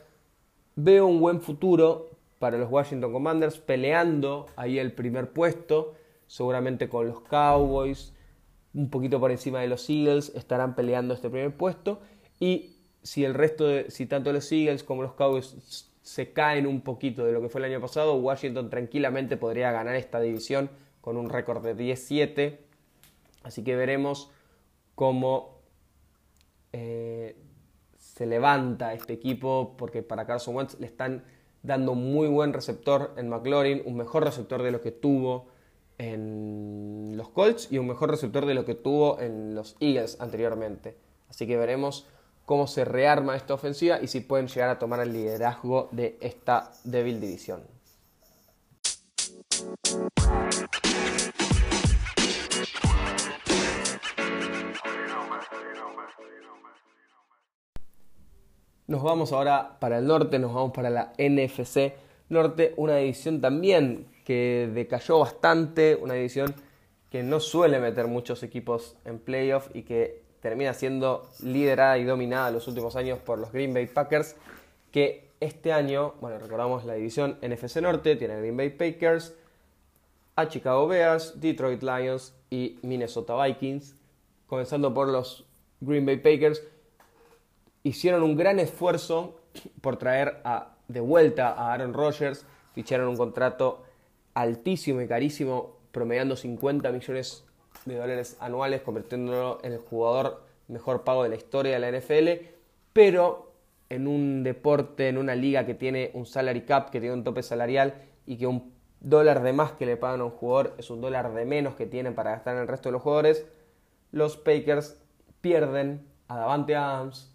Veo 0.82 1.06
un 1.06 1.20
buen 1.20 1.42
futuro 1.42 2.08
para 2.38 2.56
los 2.56 2.70
Washington 2.70 3.12
Commanders 3.12 3.58
peleando 3.58 4.46
ahí 4.56 4.78
el 4.78 4.92
primer 4.92 5.30
puesto, 5.30 5.94
seguramente 6.26 6.88
con 6.88 7.06
los 7.06 7.20
Cowboys, 7.20 8.14
un 8.72 8.88
poquito 8.88 9.20
por 9.20 9.30
encima 9.30 9.60
de 9.60 9.68
los 9.68 9.90
Eagles, 9.90 10.32
estarán 10.34 10.74
peleando 10.74 11.12
este 11.12 11.28
primer 11.28 11.54
puesto 11.54 12.00
y 12.38 12.76
si 13.02 13.26
el 13.26 13.34
resto 13.34 13.66
de, 13.66 13.90
si 13.90 14.06
tanto 14.06 14.32
los 14.32 14.50
Eagles 14.50 14.82
como 14.82 15.02
los 15.02 15.12
Cowboys 15.12 15.90
se 16.00 16.32
caen 16.32 16.66
un 16.66 16.80
poquito 16.80 17.26
de 17.26 17.32
lo 17.32 17.42
que 17.42 17.50
fue 17.50 17.60
el 17.60 17.66
año 17.66 17.80
pasado, 17.82 18.14
Washington 18.16 18.70
tranquilamente 18.70 19.36
podría 19.36 19.72
ganar 19.72 19.96
esta 19.96 20.18
división 20.18 20.70
con 21.02 21.18
un 21.18 21.28
récord 21.28 21.62
de 21.62 21.76
10-7. 21.76 22.56
Así 23.42 23.62
que 23.62 23.76
veremos 23.76 24.30
cómo 24.94 25.60
eh, 26.72 27.36
se 28.20 28.26
levanta 28.26 28.92
este 28.92 29.14
equipo 29.14 29.76
porque 29.78 30.02
para 30.02 30.26
Carson 30.26 30.54
Wentz 30.54 30.78
le 30.78 30.84
están 30.84 31.24
dando 31.62 31.94
muy 31.94 32.28
buen 32.28 32.52
receptor 32.52 33.14
en 33.16 33.30
McLaurin, 33.30 33.80
un 33.86 33.96
mejor 33.96 34.24
receptor 34.24 34.62
de 34.62 34.70
lo 34.70 34.82
que 34.82 34.90
tuvo 34.90 35.46
en 35.96 37.14
los 37.16 37.30
Colts 37.30 37.72
y 37.72 37.78
un 37.78 37.86
mejor 37.86 38.10
receptor 38.10 38.44
de 38.44 38.52
lo 38.52 38.66
que 38.66 38.74
tuvo 38.74 39.18
en 39.20 39.54
los 39.54 39.74
Eagles 39.80 40.20
anteriormente. 40.20 40.98
Así 41.30 41.46
que 41.46 41.56
veremos 41.56 42.06
cómo 42.44 42.66
se 42.66 42.84
rearma 42.84 43.36
esta 43.36 43.54
ofensiva 43.54 44.02
y 44.02 44.06
si 44.06 44.20
pueden 44.20 44.48
llegar 44.48 44.68
a 44.68 44.78
tomar 44.78 45.00
el 45.00 45.14
liderazgo 45.14 45.88
de 45.90 46.18
esta 46.20 46.72
débil 46.84 47.22
división. 47.22 47.62
Nos 58.90 59.04
vamos 59.04 59.32
ahora 59.32 59.76
para 59.78 59.98
el 59.98 60.06
norte, 60.08 60.40
nos 60.40 60.52
vamos 60.52 60.72
para 60.72 60.90
la 60.90 61.12
NFC 61.16 61.92
Norte, 62.28 62.74
una 62.76 62.96
división 62.96 63.40
también 63.40 64.08
que 64.24 64.68
decayó 64.74 65.20
bastante, 65.20 65.94
una 65.94 66.14
división 66.14 66.52
que 67.08 67.22
no 67.22 67.38
suele 67.38 67.78
meter 67.78 68.08
muchos 68.08 68.42
equipos 68.42 68.96
en 69.04 69.20
playoff 69.20 69.68
y 69.74 69.82
que 69.82 70.22
termina 70.40 70.74
siendo 70.74 71.30
liderada 71.40 71.98
y 71.98 72.04
dominada 72.04 72.50
los 72.50 72.66
últimos 72.66 72.96
años 72.96 73.20
por 73.20 73.38
los 73.38 73.52
Green 73.52 73.72
Bay 73.72 73.86
Packers, 73.86 74.34
que 74.90 75.28
este 75.38 75.72
año, 75.72 76.14
bueno, 76.20 76.40
recordamos 76.40 76.84
la 76.84 76.94
división 76.94 77.38
NFC 77.42 77.76
Norte, 77.76 78.16
tiene 78.16 78.38
Green 78.38 78.56
Bay 78.56 78.70
Packers, 78.70 79.36
a 80.34 80.48
Chicago 80.48 80.88
Bears, 80.88 81.40
Detroit 81.40 81.84
Lions 81.84 82.34
y 82.50 82.80
Minnesota 82.82 83.40
Vikings, 83.40 83.94
comenzando 84.48 84.92
por 84.92 85.06
los 85.06 85.46
Green 85.80 86.04
Bay 86.04 86.16
Packers, 86.16 86.60
hicieron 87.82 88.22
un 88.22 88.36
gran 88.36 88.58
esfuerzo 88.58 89.40
por 89.80 89.96
traer 89.96 90.40
a, 90.44 90.76
de 90.88 91.00
vuelta 91.00 91.48
a 91.50 91.72
Aaron 91.72 91.94
Rodgers, 91.94 92.46
ficharon 92.74 93.08
un 93.08 93.16
contrato 93.16 93.82
altísimo 94.34 95.00
y 95.00 95.08
carísimo, 95.08 95.76
promediando 95.92 96.36
50 96.36 96.90
millones 96.92 97.44
de 97.84 97.96
dólares 97.96 98.36
anuales, 98.40 98.82
convirtiéndolo 98.82 99.58
en 99.62 99.72
el 99.72 99.78
jugador 99.78 100.44
mejor 100.68 101.02
pago 101.02 101.24
de 101.24 101.30
la 101.30 101.36
historia 101.36 101.78
de 101.78 101.90
la 101.90 101.98
NFL, 101.98 102.46
pero 102.92 103.52
en 103.88 104.06
un 104.06 104.42
deporte, 104.44 105.08
en 105.08 105.18
una 105.18 105.34
liga 105.34 105.66
que 105.66 105.74
tiene 105.74 106.10
un 106.14 106.26
salary 106.26 106.62
cap, 106.62 106.90
que 106.90 107.00
tiene 107.00 107.14
un 107.14 107.24
tope 107.24 107.42
salarial 107.42 107.94
y 108.24 108.36
que 108.36 108.46
un 108.46 108.72
dólar 109.00 109.42
de 109.42 109.52
más 109.52 109.72
que 109.72 109.86
le 109.86 109.96
pagan 109.96 110.20
a 110.20 110.24
un 110.24 110.30
jugador 110.30 110.74
es 110.78 110.90
un 110.90 111.00
dólar 111.00 111.32
de 111.34 111.44
menos 111.44 111.74
que 111.74 111.86
tienen 111.86 112.14
para 112.14 112.32
gastar 112.32 112.54
en 112.54 112.62
el 112.62 112.68
resto 112.68 112.88
de 112.88 112.92
los 112.92 113.02
jugadores, 113.02 113.46
los 114.12 114.36
Packers 114.36 115.00
pierden 115.40 116.06
a 116.28 116.36
Davante 116.36 116.76
Adams, 116.76 117.29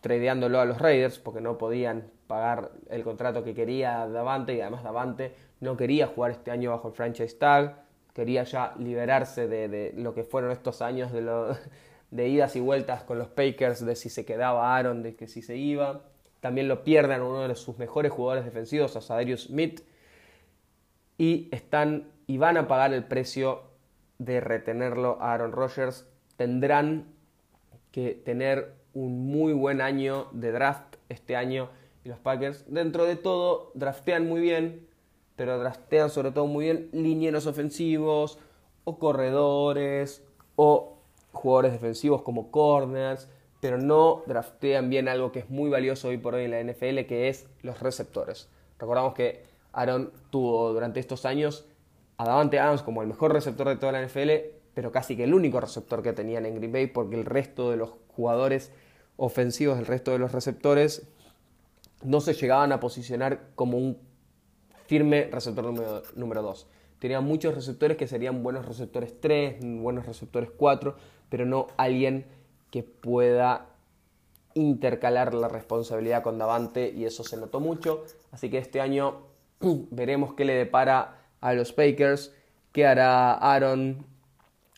tradeándolo 0.00 0.60
a 0.60 0.64
los 0.64 0.78
Raiders 0.78 1.18
porque 1.18 1.40
no 1.40 1.58
podían 1.58 2.10
pagar 2.26 2.70
el 2.88 3.02
contrato 3.02 3.44
que 3.44 3.54
quería 3.54 4.06
Davante 4.06 4.54
y 4.54 4.60
además 4.60 4.82
Davante 4.82 5.34
no 5.60 5.76
quería 5.76 6.06
jugar 6.06 6.30
este 6.30 6.50
año 6.50 6.70
bajo 6.70 6.88
el 6.88 6.94
franchise 6.94 7.36
tag, 7.36 7.82
quería 8.14 8.44
ya 8.44 8.74
liberarse 8.78 9.46
de, 9.46 9.92
lo 9.96 10.14
que 10.14 10.24
fueron 10.24 10.50
estos 10.50 10.82
años 10.82 11.12
de, 12.10 12.28
idas 12.28 12.56
y 12.56 12.60
vueltas 12.60 13.02
con 13.02 13.18
los 13.18 13.28
Packers, 13.28 13.84
de 13.84 13.94
si 13.94 14.08
se 14.08 14.24
quedaba 14.24 14.76
Aaron, 14.76 15.02
de 15.02 15.14
que 15.14 15.28
si 15.28 15.42
se 15.42 15.56
iba. 15.56 16.02
También 16.40 16.68
lo 16.68 16.82
pierden 16.82 17.20
uno 17.20 17.46
de 17.46 17.54
sus 17.54 17.78
mejores 17.78 18.12
jugadores 18.12 18.46
defensivos, 18.46 18.96
a 18.96 19.02
Sadarius 19.02 19.44
Smith, 19.44 19.82
y 21.18 21.48
están 21.52 22.10
y 22.26 22.38
van 22.38 22.56
a 22.56 22.66
pagar 22.66 22.94
el 22.94 23.04
precio 23.04 23.64
de 24.18 24.40
retenerlo 24.40 25.18
a 25.20 25.34
Aaron 25.34 25.52
Rodgers. 25.52 26.08
Tendrán 26.36 27.12
que 27.90 28.14
tener 28.14 28.79
un 28.94 29.26
muy 29.30 29.52
buen 29.52 29.80
año 29.80 30.28
de 30.32 30.52
draft 30.52 30.96
este 31.08 31.36
año 31.36 31.68
y 32.04 32.08
los 32.08 32.18
Packers. 32.18 32.64
Dentro 32.68 33.04
de 33.04 33.16
todo, 33.16 33.72
draftean 33.74 34.26
muy 34.26 34.40
bien, 34.40 34.86
pero 35.36 35.58
draftean 35.58 36.10
sobre 36.10 36.32
todo 36.32 36.46
muy 36.46 36.66
bien 36.66 36.88
linieros 36.92 37.46
ofensivos 37.46 38.38
o 38.84 38.98
corredores 38.98 40.22
o 40.56 40.98
jugadores 41.32 41.72
defensivos 41.72 42.22
como 42.22 42.50
corners, 42.50 43.28
pero 43.60 43.78
no 43.78 44.22
draftean 44.26 44.90
bien 44.90 45.08
algo 45.08 45.32
que 45.32 45.40
es 45.40 45.50
muy 45.50 45.70
valioso 45.70 46.08
hoy 46.08 46.18
por 46.18 46.34
hoy 46.34 46.44
en 46.44 46.50
la 46.50 46.62
NFL, 46.62 47.06
que 47.06 47.28
es 47.28 47.46
los 47.62 47.80
receptores. 47.80 48.48
Recordamos 48.78 49.14
que 49.14 49.44
Aaron 49.72 50.10
tuvo 50.30 50.72
durante 50.72 51.00
estos 51.00 51.26
años 51.26 51.66
a 52.16 52.24
Davante 52.24 52.58
Adams 52.58 52.82
como 52.82 53.02
el 53.02 53.08
mejor 53.08 53.32
receptor 53.32 53.68
de 53.68 53.76
toda 53.76 53.92
la 53.92 54.02
NFL, 54.04 54.30
pero 54.74 54.92
casi 54.92 55.16
que 55.16 55.24
el 55.24 55.34
único 55.34 55.60
receptor 55.60 56.02
que 56.02 56.12
tenían 56.12 56.46
en 56.46 56.56
Green 56.56 56.72
Bay, 56.72 56.86
porque 56.86 57.16
el 57.16 57.24
resto 57.24 57.70
de 57.70 57.76
los 57.76 57.92
jugadores 58.08 58.72
ofensivos, 59.20 59.78
el 59.78 59.86
resto 59.86 60.12
de 60.12 60.18
los 60.18 60.32
receptores, 60.32 61.02
no 62.02 62.22
se 62.22 62.32
llegaban 62.32 62.72
a 62.72 62.80
posicionar 62.80 63.50
como 63.54 63.76
un 63.76 63.98
firme 64.86 65.28
receptor 65.30 65.66
número 66.16 66.42
2. 66.42 66.66
Tenían 66.98 67.24
muchos 67.24 67.54
receptores 67.54 67.98
que 67.98 68.06
serían 68.06 68.42
buenos 68.42 68.66
receptores 68.66 69.20
3, 69.20 69.58
buenos 69.80 70.06
receptores 70.06 70.50
4, 70.56 70.96
pero 71.28 71.44
no 71.44 71.66
alguien 71.76 72.26
que 72.70 72.82
pueda 72.82 73.66
intercalar 74.54 75.34
la 75.34 75.48
responsabilidad 75.48 76.22
con 76.22 76.38
Davante 76.38 76.90
y 76.90 77.04
eso 77.04 77.22
se 77.22 77.36
notó 77.36 77.60
mucho. 77.60 78.04
Así 78.32 78.48
que 78.48 78.56
este 78.56 78.80
año 78.80 79.26
veremos 79.90 80.32
qué 80.32 80.46
le 80.46 80.54
depara 80.54 81.18
a 81.42 81.52
los 81.52 81.72
Packers, 81.72 82.32
qué 82.72 82.86
hará 82.86 83.34
Aaron, 83.34 84.06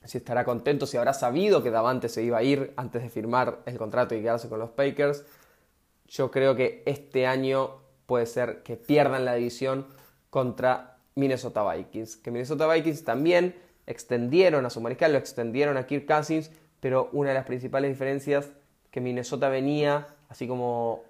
si 0.05 0.19
estará 0.19 0.45
contento, 0.45 0.87
si 0.87 0.97
habrá 0.97 1.15
sabido 1.15 1.63
que 1.63 1.71
Davante 1.71 2.09
se 2.09 2.23
iba 2.23 2.39
a 2.39 2.43
ir 2.43 2.73
antes 2.77 3.03
de 3.03 3.09
firmar 3.09 3.61
el 3.67 3.79
contrato 3.79 4.15
y 4.15 4.21
quedarse 4.21 4.49
con 4.49 4.59
los 4.59 4.71
Packers. 4.71 5.25
Yo 6.09 6.31
creo 6.31 6.57
que 6.57 6.83
este 6.87 7.27
año 7.27 7.79
puede 8.07 8.27
ser 8.27 8.63
que 8.63 8.77
pierdan 8.77 9.25
la 9.25 9.35
división 9.35 9.87
contra 10.31 10.99
Minnesota 11.15 11.71
Vikings. 11.73 12.17
Que 12.17 12.31
Minnesota 12.31 12.67
Vikings 12.67 13.05
también 13.05 13.55
extendieron 13.87 14.67
a 14.67 14.71
su 14.71 14.81
mariscal, 14.81 15.13
lo 15.13 15.19
extendieron 15.19 15.77
a 15.77 15.87
Kirk 15.87 16.07
Cousins, 16.07 16.51
pero 16.81 17.09
una 17.13 17.31
de 17.31 17.35
las 17.35 17.47
principales 17.47 17.91
diferencias 17.91 18.51
que 18.91 19.01
Minnesota 19.01 19.49
venía, 19.49 20.09
así 20.29 20.47
como 20.49 21.05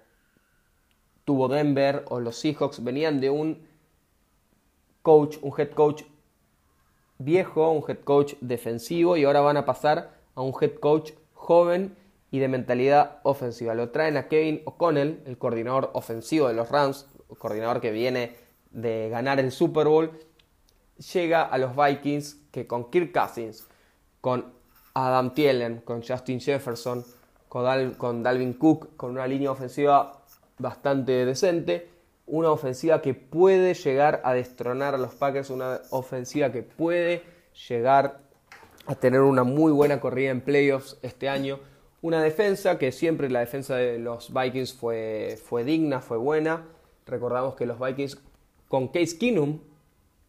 tuvo 1.25 1.47
Denver 1.47 2.05
o 2.09 2.19
los 2.19 2.37
Seahawks, 2.37 2.83
venían 2.83 3.19
de 3.19 3.29
un 3.29 3.67
coach, 5.01 5.37
un 5.41 5.53
head 5.57 5.71
coach 5.71 6.03
viejo, 7.23 7.71
un 7.71 7.83
head 7.87 7.99
coach 8.03 8.33
defensivo 8.41 9.17
y 9.17 9.23
ahora 9.23 9.41
van 9.41 9.57
a 9.57 9.65
pasar 9.65 10.11
a 10.35 10.41
un 10.41 10.53
head 10.59 10.75
coach 10.75 11.11
joven 11.33 11.95
y 12.31 12.39
de 12.39 12.47
mentalidad 12.47 13.19
ofensiva. 13.23 13.75
Lo 13.75 13.89
traen 13.89 14.17
a 14.17 14.27
Kevin 14.27 14.61
O'Connell, 14.65 15.21
el 15.25 15.37
coordinador 15.37 15.91
ofensivo 15.93 16.47
de 16.47 16.53
los 16.53 16.69
Rams, 16.69 17.07
coordinador 17.37 17.81
que 17.81 17.91
viene 17.91 18.35
de 18.71 19.09
ganar 19.09 19.39
el 19.39 19.51
Super 19.51 19.87
Bowl. 19.87 20.11
Llega 21.13 21.43
a 21.43 21.57
los 21.57 21.75
Vikings 21.75 22.41
que 22.51 22.65
con 22.65 22.89
Kirk 22.89 23.11
Cousins, 23.11 23.67
con 24.21 24.53
Adam 24.93 25.33
Thielen, 25.33 25.81
con 25.81 26.01
Justin 26.01 26.39
Jefferson, 26.39 27.03
con, 27.47 27.93
con 27.95 28.23
Dalvin 28.23 28.53
Cook, 28.53 28.95
con 28.95 29.11
una 29.11 29.27
línea 29.27 29.51
ofensiva 29.51 30.23
bastante 30.57 31.25
decente, 31.25 31.92
una 32.25 32.51
ofensiva 32.51 33.01
que 33.01 33.13
puede 33.13 33.73
llegar 33.73 34.21
a 34.23 34.33
destronar 34.33 34.95
a 34.95 34.97
los 34.97 35.13
Packers, 35.15 35.49
una 35.49 35.81
ofensiva 35.89 36.51
que 36.51 36.63
puede 36.63 37.23
llegar 37.67 38.21
a 38.85 38.95
tener 38.95 39.21
una 39.21 39.43
muy 39.43 39.71
buena 39.71 39.99
corrida 39.99 40.31
en 40.31 40.41
playoffs 40.41 40.97
este 41.01 41.29
año. 41.29 41.59
Una 42.01 42.21
defensa 42.21 42.77
que 42.77 42.91
siempre 42.91 43.29
la 43.29 43.39
defensa 43.39 43.75
de 43.75 43.99
los 43.99 44.33
Vikings 44.33 44.73
fue, 44.73 45.37
fue 45.43 45.63
digna, 45.63 46.01
fue 46.01 46.17
buena. 46.17 46.65
Recordamos 47.05 47.55
que 47.55 47.65
los 47.65 47.79
Vikings 47.79 48.21
con 48.67 48.87
Case 48.89 49.17
Keenum 49.17 49.59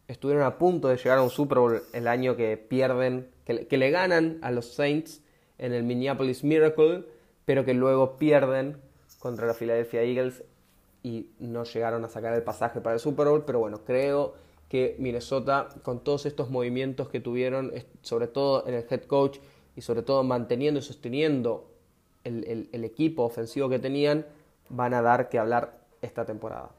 estuvieron 0.07 0.43
a 0.43 0.57
punto 0.57 0.87
de 0.87 0.97
llegar 0.97 1.17
a 1.17 1.21
un 1.21 1.29
Super 1.29 1.59
Bowl 1.59 1.81
el 1.93 2.07
año 2.07 2.35
que 2.35 2.57
pierden, 2.57 3.29
que, 3.45 3.67
que 3.67 3.77
le 3.77 3.91
ganan 3.91 4.37
a 4.41 4.51
los 4.51 4.73
Saints 4.73 5.21
en 5.57 5.73
el 5.73 5.83
Minneapolis 5.83 6.43
Miracle, 6.43 7.05
pero 7.45 7.65
que 7.65 7.73
luego 7.73 8.17
pierden 8.17 8.77
contra 9.19 9.47
la 9.47 9.53
Philadelphia 9.53 10.03
Eagles 10.03 10.43
y 11.05 11.29
no 11.37 11.65
llegaron 11.65 12.03
a 12.03 12.09
sacar 12.09 12.33
el 12.33 12.41
pasaje 12.41 12.81
para 12.81 12.95
el 12.95 12.99
Super 12.99 13.27
Bowl, 13.27 13.43
pero 13.45 13.59
bueno, 13.59 13.81
creo 13.85 14.33
que 14.67 14.95
Minnesota, 14.97 15.69
con 15.83 16.03
todos 16.03 16.25
estos 16.25 16.49
movimientos 16.49 17.09
que 17.09 17.19
tuvieron, 17.19 17.71
sobre 18.01 18.25
todo 18.25 18.67
en 18.67 18.73
el 18.73 18.87
head 18.89 19.03
coach 19.03 19.37
y 19.75 19.81
sobre 19.81 20.01
todo 20.01 20.23
manteniendo 20.23 20.79
y 20.79 20.81
sosteniendo 20.81 21.69
el, 22.23 22.83
equipo 22.83 23.21
ofensivo 23.21 23.69
que 23.69 23.77
tenían, 23.77 24.25
van 24.69 24.95
a 24.95 25.03
dar 25.03 25.29
que 25.29 25.37
hablar 25.37 25.77
esta 26.01 26.25
temporada. 26.25 26.71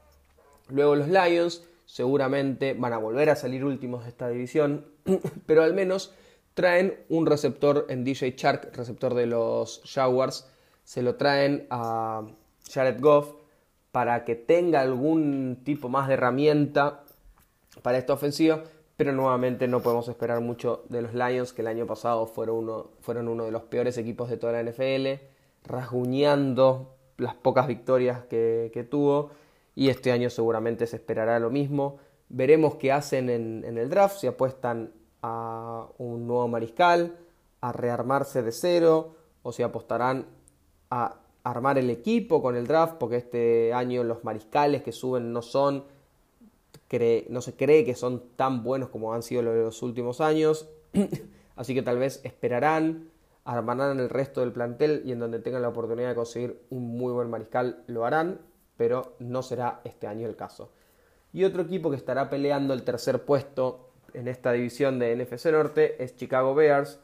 Luego 0.67 0.97
los 0.97 1.07
Lions 1.07 1.63
seguramente 1.85 2.73
van 2.73 2.91
a 2.91 2.97
volver 2.97 3.29
a 3.29 3.37
salir 3.37 3.63
últimos 3.63 4.03
de 4.03 4.09
esta 4.09 4.27
división, 4.27 4.87
pero 5.45 5.63
al 5.63 5.73
menos 5.73 6.13
traen 6.53 6.99
un 7.07 7.27
receptor 7.27 7.85
en 7.87 8.03
DJ 8.03 8.33
Shark, 8.35 8.75
receptor 8.75 9.13
de 9.13 9.25
los 9.25 9.81
Jaguars, 9.85 10.51
se 10.83 11.01
lo 11.01 11.15
traen 11.15 11.65
a 11.69 12.27
Jared 12.69 12.99
Goff, 12.99 13.36
para 13.97 14.25
que 14.25 14.35
tenga 14.35 14.81
algún 14.81 15.61
tipo 15.63 15.89
más 15.89 16.07
de 16.07 16.13
herramienta 16.13 17.03
para 17.81 17.97
esta 17.97 18.13
ofensiva, 18.13 18.61
pero 18.95 19.11
nuevamente 19.11 19.67
no 19.67 19.81
podemos 19.81 20.07
esperar 20.07 20.39
mucho 20.39 20.83
de 20.89 21.01
los 21.01 21.15
Lions, 21.15 21.51
que 21.51 21.63
el 21.63 21.67
año 21.67 21.87
pasado 21.87 22.27
fueron 22.27 22.57
uno, 22.57 22.91
fueron 23.01 23.27
uno 23.27 23.45
de 23.45 23.51
los 23.51 23.63
peores 23.63 23.97
equipos 23.97 24.29
de 24.29 24.37
toda 24.37 24.53
la 24.53 24.61
NFL, 24.61 25.19
rasguñando 25.63 26.93
las 27.17 27.33
pocas 27.33 27.65
victorias 27.65 28.23
que, 28.25 28.87
tuvo 28.87 29.31
y 29.73 29.89
este 29.89 30.11
año 30.11 30.29
seguramente 30.29 30.85
se 30.85 30.97
esperará 30.97 31.39
lo 31.39 31.49
mismo. 31.49 31.97
Veremos 32.29 32.75
qué 32.75 32.91
hacen 32.91 33.31
en, 33.31 33.65
en 33.65 33.79
el 33.79 33.89
draft, 33.89 34.19
si 34.19 34.27
apuestan 34.27 34.91
a 35.23 35.87
un 35.97 36.27
nuevo 36.27 36.47
mariscal, 36.47 37.17
a 37.61 37.71
rearmarse 37.71 38.43
de 38.43 38.51
cero, 38.51 39.15
o 39.41 39.51
si 39.51 39.63
apostarán 39.63 40.27
a 40.91 41.15
armar 41.49 41.77
el 41.77 41.89
equipo 41.89 42.41
con 42.41 42.55
el 42.55 42.67
draft, 42.67 42.95
porque 42.99 43.17
este 43.17 43.73
año 43.73 44.03
los 44.03 44.23
mariscales 44.23 44.83
que 44.83 44.91
suben 44.91 45.31
no 45.31 45.41
son, 45.41 45.85
no 47.29 47.41
se 47.41 47.55
cree 47.55 47.85
que 47.85 47.95
son 47.95 48.23
tan 48.35 48.63
buenos 48.63 48.89
como 48.89 49.13
han 49.13 49.23
sido 49.23 49.41
los 49.41 49.81
últimos 49.81 50.21
años, 50.21 50.69
así 51.55 51.73
que 51.73 51.81
tal 51.81 51.97
vez 51.97 52.21
esperarán, 52.23 53.09
armarán 53.45 53.99
el 53.99 54.09
resto 54.09 54.41
del 54.41 54.51
plantel 54.51 55.01
y 55.05 55.11
en 55.11 55.19
donde 55.19 55.39
tengan 55.39 55.61
la 55.61 55.69
oportunidad 55.69 56.09
de 56.09 56.15
conseguir 56.15 56.61
un 56.69 56.97
muy 56.97 57.13
buen 57.13 57.29
mariscal 57.29 57.83
lo 57.87 58.05
harán, 58.05 58.41
pero 58.75 59.15
no 59.19 59.41
será 59.41 59.81
este 59.83 60.07
año 60.07 60.27
el 60.27 60.35
caso. 60.35 60.71
Y 61.33 61.43
otro 61.43 61.61
equipo 61.63 61.89
que 61.89 61.97
estará 61.97 62.29
peleando 62.29 62.73
el 62.73 62.83
tercer 62.83 63.23
puesto 63.23 63.89
en 64.13 64.27
esta 64.27 64.51
división 64.51 64.99
de 64.99 65.15
NFC 65.15 65.45
Norte 65.51 66.01
es 66.03 66.15
Chicago 66.15 66.55
Bears, 66.55 66.99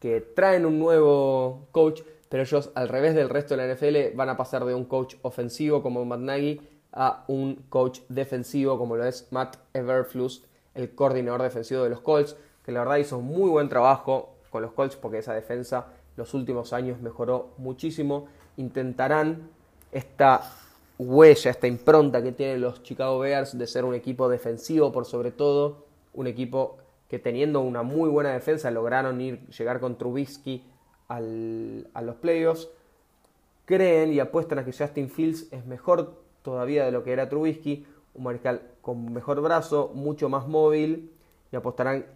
que 0.00 0.20
traen 0.20 0.66
un 0.66 0.78
nuevo 0.78 1.68
coach, 1.72 2.02
pero 2.28 2.42
ellos 2.42 2.70
al 2.74 2.88
revés 2.88 3.14
del 3.14 3.28
resto 3.28 3.56
de 3.56 3.66
la 3.66 3.74
NFL 3.74 4.16
van 4.16 4.28
a 4.28 4.36
pasar 4.36 4.64
de 4.64 4.74
un 4.74 4.84
coach 4.84 5.16
ofensivo 5.22 5.82
como 5.82 6.04
Matt 6.04 6.20
Nagy 6.20 6.60
a 6.92 7.24
un 7.28 7.56
coach 7.68 8.00
defensivo 8.08 8.78
como 8.78 8.96
lo 8.96 9.04
es 9.04 9.28
Matt 9.30 9.56
Everfluss, 9.74 10.44
el 10.74 10.94
coordinador 10.94 11.42
defensivo 11.42 11.82
de 11.82 11.90
los 11.90 12.00
Colts, 12.00 12.36
que 12.64 12.72
la 12.72 12.80
verdad 12.80 12.96
hizo 12.96 13.20
muy 13.20 13.50
buen 13.50 13.68
trabajo 13.68 14.36
con 14.50 14.62
los 14.62 14.72
Colts 14.72 14.96
porque 14.96 15.18
esa 15.18 15.34
defensa 15.34 15.86
los 16.16 16.34
últimos 16.34 16.72
años 16.72 17.00
mejoró 17.00 17.50
muchísimo. 17.58 18.26
Intentarán 18.56 19.50
esta 19.92 20.50
huella, 20.98 21.50
esta 21.50 21.66
impronta 21.66 22.22
que 22.22 22.32
tienen 22.32 22.62
los 22.62 22.82
Chicago 22.82 23.18
Bears 23.18 23.56
de 23.56 23.66
ser 23.66 23.84
un 23.84 23.94
equipo 23.94 24.28
defensivo 24.28 24.92
por 24.92 25.04
sobre 25.04 25.30
todo, 25.30 25.84
un 26.14 26.26
equipo 26.26 26.78
que 27.08 27.18
teniendo 27.18 27.60
una 27.60 27.82
muy 27.82 28.08
buena 28.08 28.32
defensa 28.32 28.70
lograron 28.70 29.20
ir, 29.20 29.46
llegar 29.48 29.78
con 29.80 29.96
Trubisky 29.96 30.64
a 31.08 31.20
los 31.20 32.16
playoffs, 32.16 32.68
creen 33.64 34.12
y 34.12 34.20
apuestan 34.20 34.58
a 34.58 34.64
que 34.64 34.72
Justin 34.72 35.10
Fields 35.10 35.52
es 35.52 35.66
mejor 35.66 36.14
todavía 36.42 36.84
de 36.84 36.92
lo 36.92 37.02
que 37.04 37.12
era 37.12 37.28
Trubisky, 37.28 37.86
un 38.14 38.24
mariscal 38.24 38.62
con 38.80 39.12
mejor 39.12 39.40
brazo, 39.40 39.90
mucho 39.94 40.28
más 40.28 40.46
móvil, 40.46 41.12
y 41.52 41.56
apostarán 41.56 42.06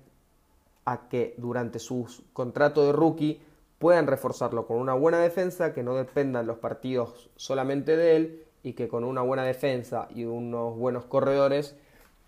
a 0.85 1.09
que 1.09 1.35
durante 1.37 1.79
su 1.79 2.07
contrato 2.33 2.85
de 2.85 2.93
rookie 2.93 3.41
puedan 3.79 4.07
reforzarlo 4.07 4.67
con 4.67 4.79
una 4.79 4.95
buena 4.95 5.19
defensa, 5.19 5.73
que 5.73 5.83
no 5.83 5.95
dependan 5.95 6.47
los 6.47 6.59
partidos 6.59 7.31
solamente 7.37 7.97
de 7.97 8.17
él, 8.17 8.45
y 8.63 8.75
que 8.75 8.89
con 8.89 9.05
una 9.05 9.23
buena 9.23 9.45
defensa 9.45 10.09
y 10.15 10.25
unos 10.25 10.77
buenos 10.77 11.07
corredores 11.07 11.77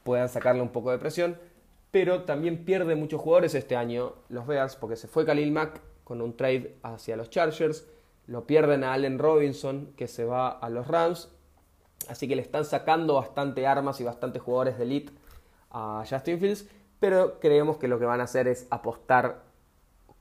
puedan 0.02 0.28
sacarle 0.28 0.62
un 0.62 0.70
poco 0.70 0.90
de 0.90 0.98
presión. 0.98 1.38
Pero 1.90 2.22
también 2.22 2.64
pierde 2.64 2.94
muchos 2.94 3.20
jugadores 3.20 3.54
este 3.54 3.76
año 3.76 4.14
los 4.30 4.46
Bears 4.46 4.76
porque 4.76 4.96
se 4.96 5.08
fue 5.08 5.26
Khalil 5.26 5.52
Mack 5.52 5.80
con 6.04 6.20
un 6.20 6.36
trade 6.36 6.76
hacia 6.82 7.16
los 7.16 7.30
Chargers, 7.30 7.86
lo 8.26 8.46
pierden 8.46 8.84
a 8.84 8.92
Allen 8.92 9.18
Robinson 9.18 9.92
que 9.96 10.08
se 10.08 10.24
va 10.24 10.48
a 10.48 10.70
los 10.70 10.86
Rams, 10.86 11.30
así 12.08 12.28
que 12.28 12.36
le 12.36 12.42
están 12.42 12.64
sacando 12.64 13.14
bastante 13.14 13.66
armas 13.66 14.00
y 14.00 14.04
bastante 14.04 14.38
jugadores 14.38 14.78
de 14.78 14.84
elite 14.84 15.12
a 15.70 16.04
Justin 16.08 16.38
Fields, 16.38 16.68
pero 17.00 17.40
creemos 17.40 17.78
que 17.78 17.88
lo 17.88 17.98
que 17.98 18.04
van 18.04 18.20
a 18.20 18.24
hacer 18.24 18.46
es 18.46 18.66
apostar, 18.70 19.42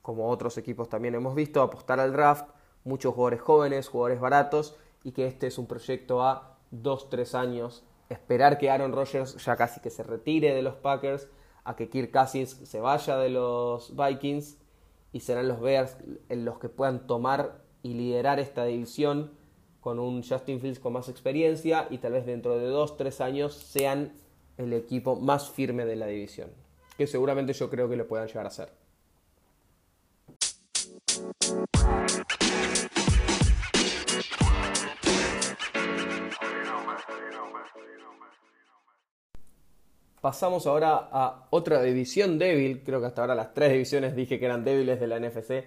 como 0.01 0.29
otros 0.29 0.57
equipos 0.57 0.89
también 0.89 1.15
hemos 1.15 1.35
visto, 1.35 1.61
apostar 1.61 1.99
al 1.99 2.11
draft, 2.11 2.49
muchos 2.83 3.13
jugadores 3.13 3.41
jóvenes, 3.41 3.87
jugadores 3.87 4.19
baratos, 4.19 4.75
y 5.03 5.11
que 5.11 5.27
este 5.27 5.47
es 5.47 5.57
un 5.57 5.67
proyecto 5.67 6.23
a 6.23 6.57
2-3 6.71 7.35
años, 7.35 7.83
esperar 8.09 8.57
que 8.57 8.69
Aaron 8.69 8.93
Rodgers 8.93 9.43
ya 9.43 9.55
casi 9.55 9.79
que 9.79 9.89
se 9.89 10.03
retire 10.03 10.53
de 10.53 10.61
los 10.61 10.75
Packers, 10.75 11.27
a 11.63 11.75
que 11.75 11.89
Kirk 11.89 12.11
Cousins 12.11 12.49
se 12.63 12.79
vaya 12.79 13.17
de 13.17 13.29
los 13.29 13.95
Vikings 13.95 14.57
y 15.11 15.21
serán 15.21 15.47
los 15.47 15.59
Bears 15.59 15.97
los 16.29 16.59
que 16.59 16.69
puedan 16.69 17.07
tomar 17.07 17.61
y 17.83 17.93
liderar 17.93 18.39
esta 18.39 18.65
división 18.65 19.31
con 19.79 19.99
un 19.99 20.23
Justin 20.23 20.59
Fields 20.59 20.79
con 20.79 20.93
más 20.93 21.09
experiencia 21.09 21.87
y 21.89 21.97
tal 21.97 22.13
vez 22.13 22.25
dentro 22.25 22.57
de 22.57 22.67
dos, 22.67 22.97
tres 22.97 23.19
años 23.19 23.53
sean 23.53 24.13
el 24.57 24.73
equipo 24.73 25.15
más 25.15 25.49
firme 25.49 25.85
de 25.85 25.95
la 25.95 26.05
división, 26.05 26.51
que 26.97 27.07
seguramente 27.07 27.53
yo 27.53 27.69
creo 27.69 27.89
que 27.89 27.95
lo 27.95 28.07
puedan 28.07 28.27
llegar 28.27 28.45
a 28.45 28.51
ser. 28.51 28.80
Pasamos 40.21 40.67
ahora 40.67 41.09
a 41.11 41.47
otra 41.49 41.81
división 41.81 42.37
débil. 42.37 42.83
Creo 42.83 42.99
que 43.01 43.07
hasta 43.07 43.21
ahora 43.21 43.33
las 43.33 43.55
tres 43.55 43.71
divisiones 43.71 44.15
dije 44.15 44.39
que 44.39 44.45
eran 44.45 44.63
débiles 44.63 44.99
de 44.99 45.07
la 45.07 45.19
NFC. 45.19 45.65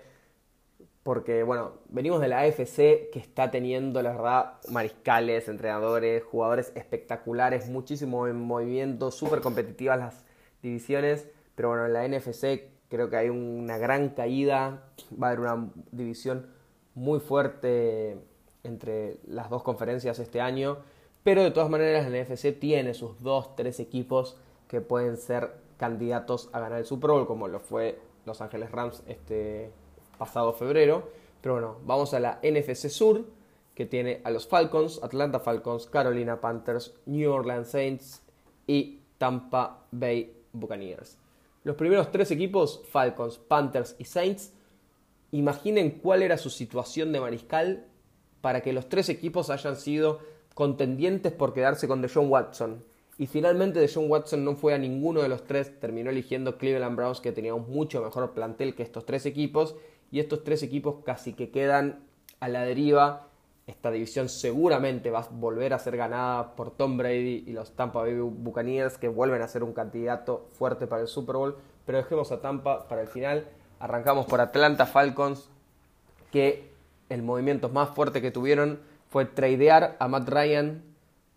Porque, 1.03 1.43
bueno, 1.43 1.73
venimos 1.88 2.21
de 2.21 2.29
la 2.29 2.40
AFC 2.40 3.11
que 3.11 3.19
está 3.19 3.51
teniendo, 3.51 4.01
la 4.01 4.12
verdad, 4.12 4.53
mariscales, 4.71 5.49
entrenadores, 5.49 6.23
jugadores 6.23 6.73
espectaculares, 6.77 7.69
muchísimo 7.69 8.29
en 8.29 8.40
movimiento, 8.40 9.11
súper 9.11 9.40
competitivas 9.40 9.99
las 9.99 10.25
divisiones. 10.62 11.29
Pero 11.57 11.71
bueno, 11.71 11.87
en 11.87 11.93
la 11.93 12.09
NFC 12.09 12.62
creo 12.88 13.11
que 13.11 13.17
hay 13.17 13.31
una 13.31 13.77
gran 13.77 14.11
caída. 14.11 14.85
Va 15.21 15.27
a 15.27 15.31
haber 15.31 15.40
una 15.40 15.69
división 15.90 16.47
muy 16.95 17.19
fuerte 17.19 18.19
entre 18.62 19.19
las 19.27 19.51
dos 19.51 19.64
conferencias 19.64 20.21
este 20.21 20.40
año. 20.40 20.79
Pero 21.25 21.43
de 21.43 21.51
todas 21.51 21.71
maneras, 21.71 22.09
la 22.09 22.23
NFC 22.23 22.59
tiene 22.59 22.95
sus 22.95 23.21
dos, 23.21 23.57
tres 23.57 23.81
equipos 23.81 24.38
que 24.74 24.80
pueden 24.80 25.16
ser 25.16 25.52
candidatos 25.76 26.50
a 26.52 26.58
ganar 26.58 26.80
el 26.80 26.84
Super 26.84 27.10
Bowl, 27.12 27.28
como 27.28 27.46
lo 27.46 27.60
fue 27.60 28.00
Los 28.26 28.40
Ángeles 28.40 28.72
Rams 28.72 29.04
este 29.06 29.70
pasado 30.18 30.52
febrero. 30.52 31.08
Pero 31.40 31.54
bueno, 31.54 31.76
vamos 31.84 32.12
a 32.12 32.18
la 32.18 32.40
NFC 32.42 32.88
Sur, 32.88 33.24
que 33.72 33.87
tiene 33.87 34.20
a 34.24 34.30
los 34.30 34.48
Falcons, 34.48 35.00
Atlanta 35.00 35.38
Falcons, 35.38 35.87
Carolina 35.87 36.40
Panthers, 36.40 36.92
New 37.06 37.30
Orleans 37.30 37.68
Saints 37.68 38.22
y 38.66 38.98
Tampa 39.16 39.87
Bay 39.92 40.42
Buccaneers. 40.52 41.18
Los 41.62 41.76
primeros 41.76 42.10
tres 42.10 42.32
equipos, 42.32 42.82
Falcons, 42.90 43.38
Panthers 43.38 43.94
y 44.00 44.06
Saints, 44.06 44.52
imaginen 45.30 46.00
cuál 46.00 46.24
era 46.24 46.37
su 46.37 46.50
situación 46.50 47.12
de 47.12 47.20
mariscal 47.20 47.87
para 48.40 48.60
que 48.60 48.72
los 48.72 48.88
tres 48.88 49.08
equipos 49.08 49.50
hayan 49.50 49.76
sido 49.76 50.18
contendientes 50.52 51.32
por 51.32 51.54
quedarse 51.54 51.87
con 51.87 52.02
DeJohn 52.02 52.28
Watson. 52.28 52.93
Y 53.16 53.27
finalmente 53.27 53.79
DeJohn 53.79 54.11
Watson 54.11 54.44
no 54.44 54.57
fue 54.57 54.74
a 54.74 54.79
ninguno 54.79 55.22
de 55.22 55.29
los 55.29 55.44
tres, 55.44 55.79
terminó 55.79 56.11
eligiendo 56.11 56.59
Cleveland 56.59 56.96
Browns 56.96 57.20
que 57.20 57.31
tenía 57.31 57.55
un 57.55 57.70
mucho 57.70 58.03
mejor 58.03 58.33
plantel 58.33 58.74
que 58.74 58.83
estos 58.83 59.07
tres 59.07 59.24
equipos 59.24 59.77
y 60.11 60.18
estos 60.18 60.42
tres 60.42 60.62
equipos 60.62 60.96
casi 61.05 61.33
que 61.33 61.50
quedan 61.50 62.00
a 62.40 62.48
la 62.48 62.64
deriva. 62.64 63.29
Esta 63.66 63.90
división 63.90 64.29
seguramente 64.29 65.11
va 65.11 65.20
a 65.20 65.29
volver 65.31 65.72
a 65.72 65.79
ser 65.79 65.96
ganada 65.96 66.55
por 66.55 66.72
Tom 66.72 66.98
Brady 66.98 67.44
y 67.46 67.53
los 67.53 67.74
Tampa 67.77 68.03
Bay 68.03 68.14
Buccaneers 68.14 68.98
que 68.98 69.09
vuelven 69.09 69.42
a 69.42 69.48
ser 69.48 69.62
un 69.62 69.72
candidato 69.72 70.48
fuerte 70.53 70.87
para 70.87 71.03
el 71.03 71.09
Super 71.09 71.37
Bowl. 71.37 71.57
Pero 71.87 71.98
dejemos 71.98 72.31
a 72.33 72.40
Tampa 72.40 72.88
para 72.88 73.00
el 73.00 73.09
final. 73.09 73.48
Arrancamos 73.79 74.27
por 74.27 74.40
Atlanta 74.40 74.87
Falcons 74.87 75.48
que 76.31 76.68
el 77.09 77.22
movimiento 77.22 77.68
más 77.68 77.90
fuerte 77.90 78.20
que 78.20 78.31
tuvieron 78.31 78.81
fue 79.09 79.24
tradear 79.24 79.96
a 79.98 80.09
Matt 80.09 80.29
Ryan 80.29 80.83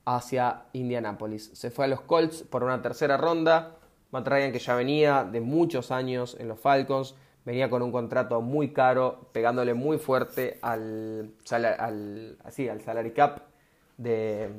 hacia 0.08 0.64
Indianapolis. 0.72 1.52
Se 1.54 1.70
fue 1.70 1.84
a 1.84 1.88
los 1.90 2.00
Colts 2.00 2.44
por 2.44 2.64
una 2.64 2.82
tercera 2.82 3.18
ronda. 3.18 3.76
Matt 4.12 4.26
Ryan, 4.26 4.54
que 4.54 4.60
ya 4.60 4.74
venía 4.74 5.26
de 5.26 5.42
muchos 5.42 5.92
años 5.92 6.38
en 6.40 6.48
los 6.48 6.62
Falcons, 6.62 7.14
venía 7.44 7.70
con 7.70 7.82
un 7.82 7.92
contrato 7.92 8.40
muy 8.40 8.72
caro, 8.72 9.30
pegándole 9.34 9.74
muy 9.74 9.98
fuerte 9.98 10.60
al, 10.62 11.34
al, 11.52 12.38
al 12.40 12.82
salary 12.82 13.12
cap 13.12 13.48
de, 13.98 14.50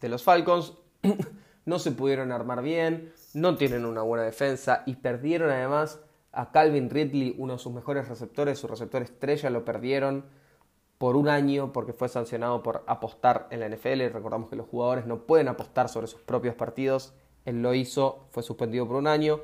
de 0.00 0.08
los 0.08 0.22
Falcons. 0.22 0.74
no 1.64 1.80
se 1.80 1.90
pudieron 1.90 2.30
armar 2.30 2.62
bien, 2.62 3.12
no 3.34 3.56
tienen 3.56 3.84
una 3.84 4.02
buena 4.02 4.22
defensa 4.22 4.84
y 4.86 4.94
perdieron 4.94 5.50
además 5.50 6.00
a 6.30 6.52
Calvin 6.52 6.88
Ridley, 6.88 7.34
uno 7.36 7.54
de 7.54 7.58
sus 7.58 7.72
mejores 7.72 8.06
receptores, 8.06 8.60
su 8.60 8.68
receptor 8.68 9.02
estrella, 9.02 9.50
lo 9.50 9.64
perdieron 9.64 10.24
por 10.98 11.16
un 11.16 11.28
año 11.28 11.72
porque 11.72 11.92
fue 11.92 12.08
sancionado 12.08 12.62
por 12.62 12.82
apostar 12.86 13.46
en 13.50 13.60
la 13.60 13.68
NFL. 13.68 14.12
Recordamos 14.12 14.50
que 14.50 14.56
los 14.56 14.66
jugadores 14.66 15.06
no 15.06 15.20
pueden 15.20 15.48
apostar 15.48 15.88
sobre 15.88 16.08
sus 16.08 16.20
propios 16.20 16.56
partidos. 16.56 17.14
Él 17.44 17.62
lo 17.62 17.72
hizo, 17.72 18.26
fue 18.30 18.42
suspendido 18.42 18.86
por 18.86 18.96
un 18.96 19.06
año. 19.06 19.40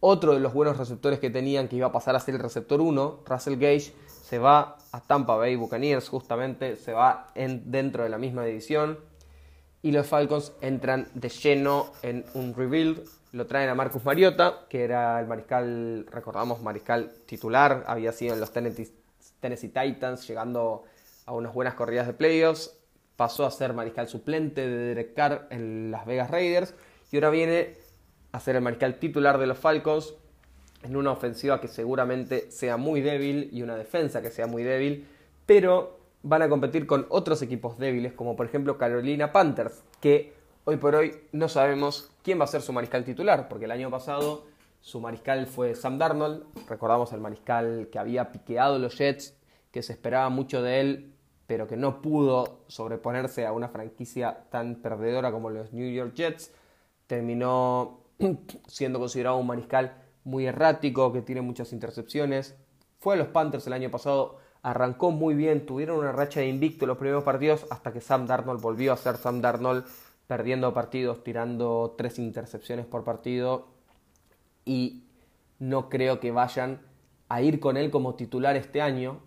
Otro 0.00 0.34
de 0.34 0.40
los 0.40 0.54
buenos 0.54 0.76
receptores 0.78 1.18
que 1.18 1.30
tenían, 1.30 1.68
que 1.68 1.76
iba 1.76 1.88
a 1.88 1.92
pasar 1.92 2.16
a 2.16 2.20
ser 2.20 2.34
el 2.34 2.40
receptor 2.40 2.80
1, 2.80 3.20
Russell 3.26 3.56
Gage, 3.58 3.92
se 4.06 4.38
va 4.38 4.78
a 4.92 5.00
Tampa 5.00 5.36
Bay 5.36 5.56
Buccaneers, 5.56 6.08
justamente, 6.08 6.76
se 6.76 6.92
va 6.92 7.26
en, 7.34 7.70
dentro 7.70 8.04
de 8.04 8.08
la 8.08 8.16
misma 8.16 8.44
división. 8.44 8.98
Y 9.82 9.92
los 9.92 10.06
Falcons 10.06 10.52
entran 10.60 11.08
de 11.14 11.28
lleno 11.28 11.90
en 12.02 12.24
un 12.34 12.54
rebuild. 12.54 13.06
Lo 13.32 13.46
traen 13.46 13.68
a 13.68 13.74
Marcus 13.74 14.04
Mariota, 14.04 14.66
que 14.68 14.84
era 14.84 15.20
el 15.20 15.26
mariscal, 15.26 16.06
recordamos, 16.10 16.62
mariscal 16.62 17.12
titular, 17.26 17.84
había 17.86 18.12
sido 18.12 18.34
en 18.34 18.40
los 18.40 18.52
Tennessee 18.52 18.99
Tennessee 19.40 19.68
Titans, 19.68 20.26
llegando 20.28 20.84
a 21.26 21.32
unas 21.32 21.52
buenas 21.52 21.74
corridas 21.74 22.06
de 22.06 22.12
playoffs. 22.12 22.76
pasó 23.16 23.44
a 23.44 23.50
ser 23.50 23.74
mariscal 23.74 24.08
suplente 24.08 24.66
de 24.66 24.76
Derek 24.76 25.14
Carr 25.14 25.46
en 25.50 25.90
Las 25.90 26.06
Vegas 26.06 26.30
Raiders 26.30 26.74
y 27.12 27.16
ahora 27.16 27.30
viene 27.30 27.76
a 28.32 28.40
ser 28.40 28.56
el 28.56 28.62
mariscal 28.62 28.98
titular 28.98 29.38
de 29.38 29.46
los 29.46 29.58
Falcons 29.58 30.14
en 30.82 30.96
una 30.96 31.10
ofensiva 31.10 31.60
que 31.60 31.68
seguramente 31.68 32.50
sea 32.50 32.76
muy 32.76 33.00
débil 33.00 33.50
y 33.52 33.62
una 33.62 33.76
defensa 33.76 34.22
que 34.22 34.30
sea 34.30 34.46
muy 34.46 34.62
débil, 34.62 35.06
pero 35.44 35.98
van 36.22 36.42
a 36.42 36.48
competir 36.48 36.86
con 36.86 37.06
otros 37.10 37.42
equipos 37.42 37.78
débiles 37.78 38.12
como 38.12 38.36
por 38.36 38.46
ejemplo 38.46 38.78
Carolina 38.78 39.32
Panthers, 39.32 39.82
que 40.00 40.32
hoy 40.64 40.76
por 40.76 40.94
hoy 40.94 41.14
no 41.32 41.48
sabemos 41.48 42.10
quién 42.22 42.40
va 42.40 42.44
a 42.44 42.48
ser 42.48 42.62
su 42.62 42.72
mariscal 42.72 43.04
titular, 43.04 43.48
porque 43.48 43.66
el 43.66 43.70
año 43.70 43.90
pasado 43.90 44.46
su 44.80 45.00
mariscal 45.00 45.46
fue 45.46 45.74
Sam 45.74 45.98
Darnold, 45.98 46.42
recordamos 46.68 47.12
el 47.12 47.20
mariscal 47.20 47.88
que 47.92 47.98
había 47.98 48.32
piqueado 48.32 48.78
los 48.78 48.96
Jets, 48.96 49.36
que 49.70 49.82
se 49.82 49.92
esperaba 49.92 50.30
mucho 50.30 50.62
de 50.62 50.80
él, 50.80 51.14
pero 51.46 51.66
que 51.66 51.76
no 51.76 52.00
pudo 52.00 52.60
sobreponerse 52.66 53.44
a 53.44 53.52
una 53.52 53.68
franquicia 53.68 54.44
tan 54.50 54.76
perdedora 54.76 55.32
como 55.32 55.50
los 55.50 55.72
New 55.72 55.90
York 55.92 56.14
Jets, 56.14 56.52
terminó 57.06 58.00
siendo 58.66 58.98
considerado 58.98 59.36
un 59.36 59.46
mariscal 59.46 59.96
muy 60.24 60.46
errático, 60.46 61.12
que 61.12 61.22
tiene 61.22 61.42
muchas 61.42 61.72
intercepciones. 61.72 62.56
Fue 62.98 63.14
a 63.14 63.16
los 63.18 63.28
Panthers 63.28 63.66
el 63.66 63.74
año 63.74 63.90
pasado, 63.90 64.38
arrancó 64.62 65.10
muy 65.10 65.34
bien, 65.34 65.66
tuvieron 65.66 65.98
una 65.98 66.12
racha 66.12 66.40
de 66.40 66.48
invicto 66.48 66.86
los 66.86 66.98
primeros 66.98 67.24
partidos 67.24 67.66
hasta 67.70 67.92
que 67.92 68.00
Sam 68.00 68.26
Darnold 68.26 68.60
volvió 68.60 68.92
a 68.92 68.96
ser 68.96 69.16
Sam 69.16 69.40
Darnold, 69.42 69.84
perdiendo 70.26 70.72
partidos, 70.72 71.22
tirando 71.22 71.94
tres 71.98 72.18
intercepciones 72.18 72.86
por 72.86 73.04
partido 73.04 73.69
y 74.70 75.02
no 75.58 75.88
creo 75.88 76.20
que 76.20 76.30
vayan 76.30 76.80
a 77.28 77.42
ir 77.42 77.58
con 77.58 77.76
él 77.76 77.90
como 77.90 78.14
titular 78.14 78.54
este 78.54 78.80
año. 78.80 79.18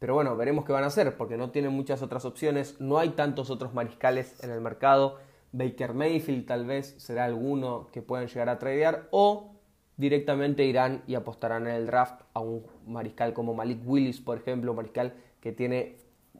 Pero 0.00 0.14
bueno, 0.14 0.36
veremos 0.36 0.64
qué 0.64 0.72
van 0.72 0.82
a 0.82 0.88
hacer, 0.88 1.16
porque 1.16 1.36
no 1.36 1.50
tienen 1.50 1.70
muchas 1.70 2.02
otras 2.02 2.24
opciones, 2.24 2.80
no 2.80 2.98
hay 2.98 3.10
tantos 3.10 3.48
otros 3.50 3.74
mariscales 3.74 4.42
en 4.42 4.50
el 4.50 4.60
mercado. 4.60 5.18
Baker 5.52 5.94
Mayfield 5.94 6.46
tal 6.46 6.66
vez 6.66 6.96
será 6.98 7.26
alguno 7.26 7.86
que 7.92 8.02
puedan 8.02 8.26
llegar 8.26 8.48
a 8.48 8.58
tradear, 8.58 9.06
o 9.12 9.52
directamente 9.96 10.64
irán 10.64 11.04
y 11.06 11.14
apostarán 11.14 11.68
en 11.68 11.74
el 11.74 11.86
draft 11.86 12.20
a 12.34 12.40
un 12.40 12.64
mariscal 12.84 13.34
como 13.34 13.54
Malik 13.54 13.86
Willis, 13.86 14.20
por 14.20 14.38
ejemplo, 14.38 14.72
un 14.72 14.78
mariscal 14.78 15.14
que 15.40 15.52
tiene 15.52 15.94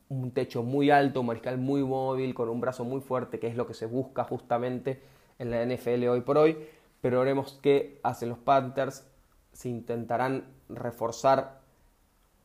un 0.08 0.32
techo 0.32 0.64
muy 0.64 0.90
alto, 0.90 1.20
un 1.20 1.26
mariscal 1.26 1.58
muy 1.58 1.84
móvil, 1.84 2.34
con 2.34 2.48
un 2.48 2.60
brazo 2.60 2.84
muy 2.84 3.02
fuerte, 3.02 3.38
que 3.38 3.46
es 3.46 3.54
lo 3.54 3.68
que 3.68 3.74
se 3.74 3.86
busca 3.86 4.24
justamente 4.24 5.00
en 5.38 5.52
la 5.52 5.64
NFL 5.64 6.08
hoy 6.08 6.22
por 6.22 6.38
hoy 6.38 6.56
pero 7.02 7.18
veremos 7.18 7.58
qué 7.60 8.00
hacen 8.02 8.30
los 8.30 8.38
Panthers, 8.38 9.04
si 9.52 9.68
intentarán 9.68 10.46
reforzar 10.70 11.60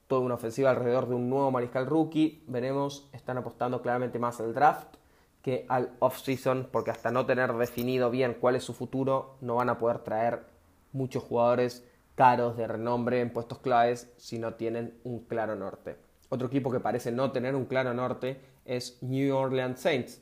toda 0.08 0.22
una 0.22 0.34
ofensiva 0.34 0.72
alrededor 0.72 1.08
de 1.08 1.16
un 1.16 1.30
nuevo 1.30 1.52
mariscal 1.52 1.86
rookie, 1.86 2.44
veremos, 2.48 3.08
están 3.14 3.38
apostando 3.38 3.82
claramente 3.82 4.20
más 4.20 4.42
al 4.42 4.54
draft 4.54 4.96
que 5.42 5.66
al 5.70 5.92
off-season, 6.00 6.68
porque 6.72 6.92
hasta 6.92 7.12
no 7.12 7.26
tener 7.26 7.54
definido 7.54 8.10
bien 8.10 8.36
cuál 8.42 8.56
es 8.56 8.64
su 8.64 8.74
futuro, 8.74 9.38
no 9.42 9.56
van 9.56 9.70
a 9.70 9.78
poder 9.78 10.00
traer 10.00 10.44
muchos 10.92 11.24
jugadores 11.24 11.86
caros 12.16 12.58
de 12.58 12.68
renombre 12.68 13.22
en 13.22 13.32
puestos 13.32 13.60
claves 13.60 14.12
si 14.18 14.40
no 14.40 14.56
tienen 14.56 15.00
un 15.04 15.20
claro 15.20 15.56
norte. 15.56 15.98
Otro 16.30 16.48
equipo 16.48 16.72
que 16.72 16.80
parece 16.80 17.12
no 17.12 17.32
tener 17.32 17.56
un 17.56 17.66
claro 17.66 17.94
norte 17.94 18.42
es 18.66 18.98
New 19.02 19.36
Orleans 19.36 19.80
Saints, 19.80 20.22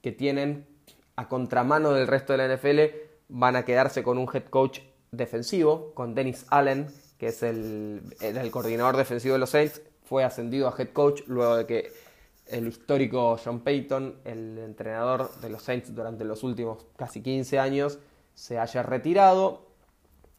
que 0.00 0.12
tienen 0.12 0.66
a 1.16 1.28
contramano 1.28 1.92
del 1.92 2.06
resto 2.06 2.32
de 2.32 2.38
la 2.38 2.56
NFL 2.56 3.11
van 3.32 3.56
a 3.56 3.64
quedarse 3.64 4.02
con 4.02 4.18
un 4.18 4.28
head 4.32 4.44
coach 4.44 4.80
defensivo, 5.10 5.92
con 5.94 6.14
Dennis 6.14 6.44
Allen, 6.50 6.86
que 7.18 7.28
es 7.28 7.42
el, 7.42 8.02
el 8.20 8.50
coordinador 8.50 8.96
defensivo 8.96 9.32
de 9.32 9.38
los 9.38 9.50
Saints, 9.50 9.80
fue 10.04 10.22
ascendido 10.22 10.68
a 10.68 10.74
head 10.76 10.90
coach 10.92 11.22
luego 11.26 11.56
de 11.56 11.66
que 11.66 11.92
el 12.46 12.68
histórico 12.68 13.38
John 13.42 13.60
Payton, 13.60 14.16
el 14.24 14.58
entrenador 14.58 15.34
de 15.40 15.48
los 15.48 15.62
Saints 15.62 15.94
durante 15.94 16.24
los 16.24 16.42
últimos 16.42 16.84
casi 16.96 17.22
15 17.22 17.58
años, 17.58 17.98
se 18.34 18.58
haya 18.58 18.82
retirado. 18.82 19.66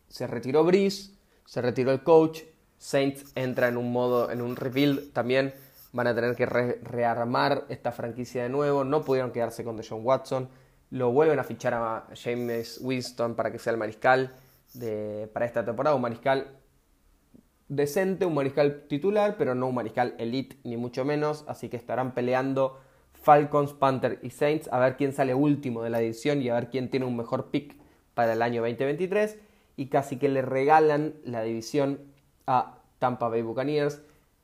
Se 0.10 0.27
retiró 0.27 0.63
Breeze, 0.63 1.13
se 1.45 1.62
retiró 1.62 1.91
el 1.91 2.03
coach. 2.03 2.41
Saints 2.77 3.32
entra 3.34 3.69
en 3.69 3.77
un 3.77 3.91
modo, 3.91 4.29
en 4.29 4.41
un 4.41 4.56
rebuild 4.56 5.13
también. 5.13 5.56
Van 5.93 6.06
a 6.06 6.13
tener 6.13 6.36
que 6.36 6.45
rearmar 6.45 7.65
esta 7.69 7.91
franquicia 7.91 8.43
de 8.43 8.49
nuevo. 8.49 8.84
No 8.84 9.03
pudieron 9.03 9.32
quedarse 9.32 9.63
con 9.63 9.77
Deshaun 9.77 10.06
Watson 10.06 10.49
lo 10.93 11.12
vuelven 11.12 11.39
a 11.39 11.43
fichar 11.43 11.73
a 11.73 12.06
James 12.13 12.79
Winston 12.79 13.34
para 13.34 13.51
que 13.51 13.58
sea 13.58 13.73
el 13.73 13.79
mariscal 13.79 14.36
de, 14.75 15.27
para 15.34 15.47
esta 15.47 15.65
temporada, 15.65 15.95
un 15.95 16.03
mariscal 16.03 16.56
decente, 17.67 18.27
un 18.27 18.36
mariscal 18.36 18.84
titular, 18.88 19.36
pero 19.36 19.56
no 19.56 19.65
un 19.65 19.73
mariscal 19.73 20.13
elite 20.19 20.56
ni 20.63 20.77
mucho 20.77 21.03
menos, 21.03 21.45
así 21.47 21.67
que 21.67 21.77
estarán 21.77 22.13
peleando 22.13 22.79
Falcons, 23.13 23.73
Panther 23.73 24.19
y 24.21 24.29
Saints 24.29 24.69
a 24.71 24.77
ver 24.77 24.95
quién 24.95 25.13
sale 25.13 25.34
último 25.34 25.82
de 25.82 25.89
la 25.89 25.99
edición 25.99 26.43
y 26.43 26.49
a 26.49 26.53
ver 26.53 26.69
quién 26.69 26.91
tiene 26.91 27.08
un 27.08 27.17
mejor 27.17 27.49
pick 27.49 27.75
para 28.13 28.34
el 28.34 28.43
año 28.43 28.62
2023 28.62 29.39
y 29.77 29.88
casi 29.88 30.17
que 30.17 30.29
le 30.29 30.43
regalan 30.43 31.15
la 31.25 31.41
división 31.41 32.01
a 32.45 32.77
Tampa 32.99 33.29
Bay 33.29 33.41
Buccaneers 33.41 33.99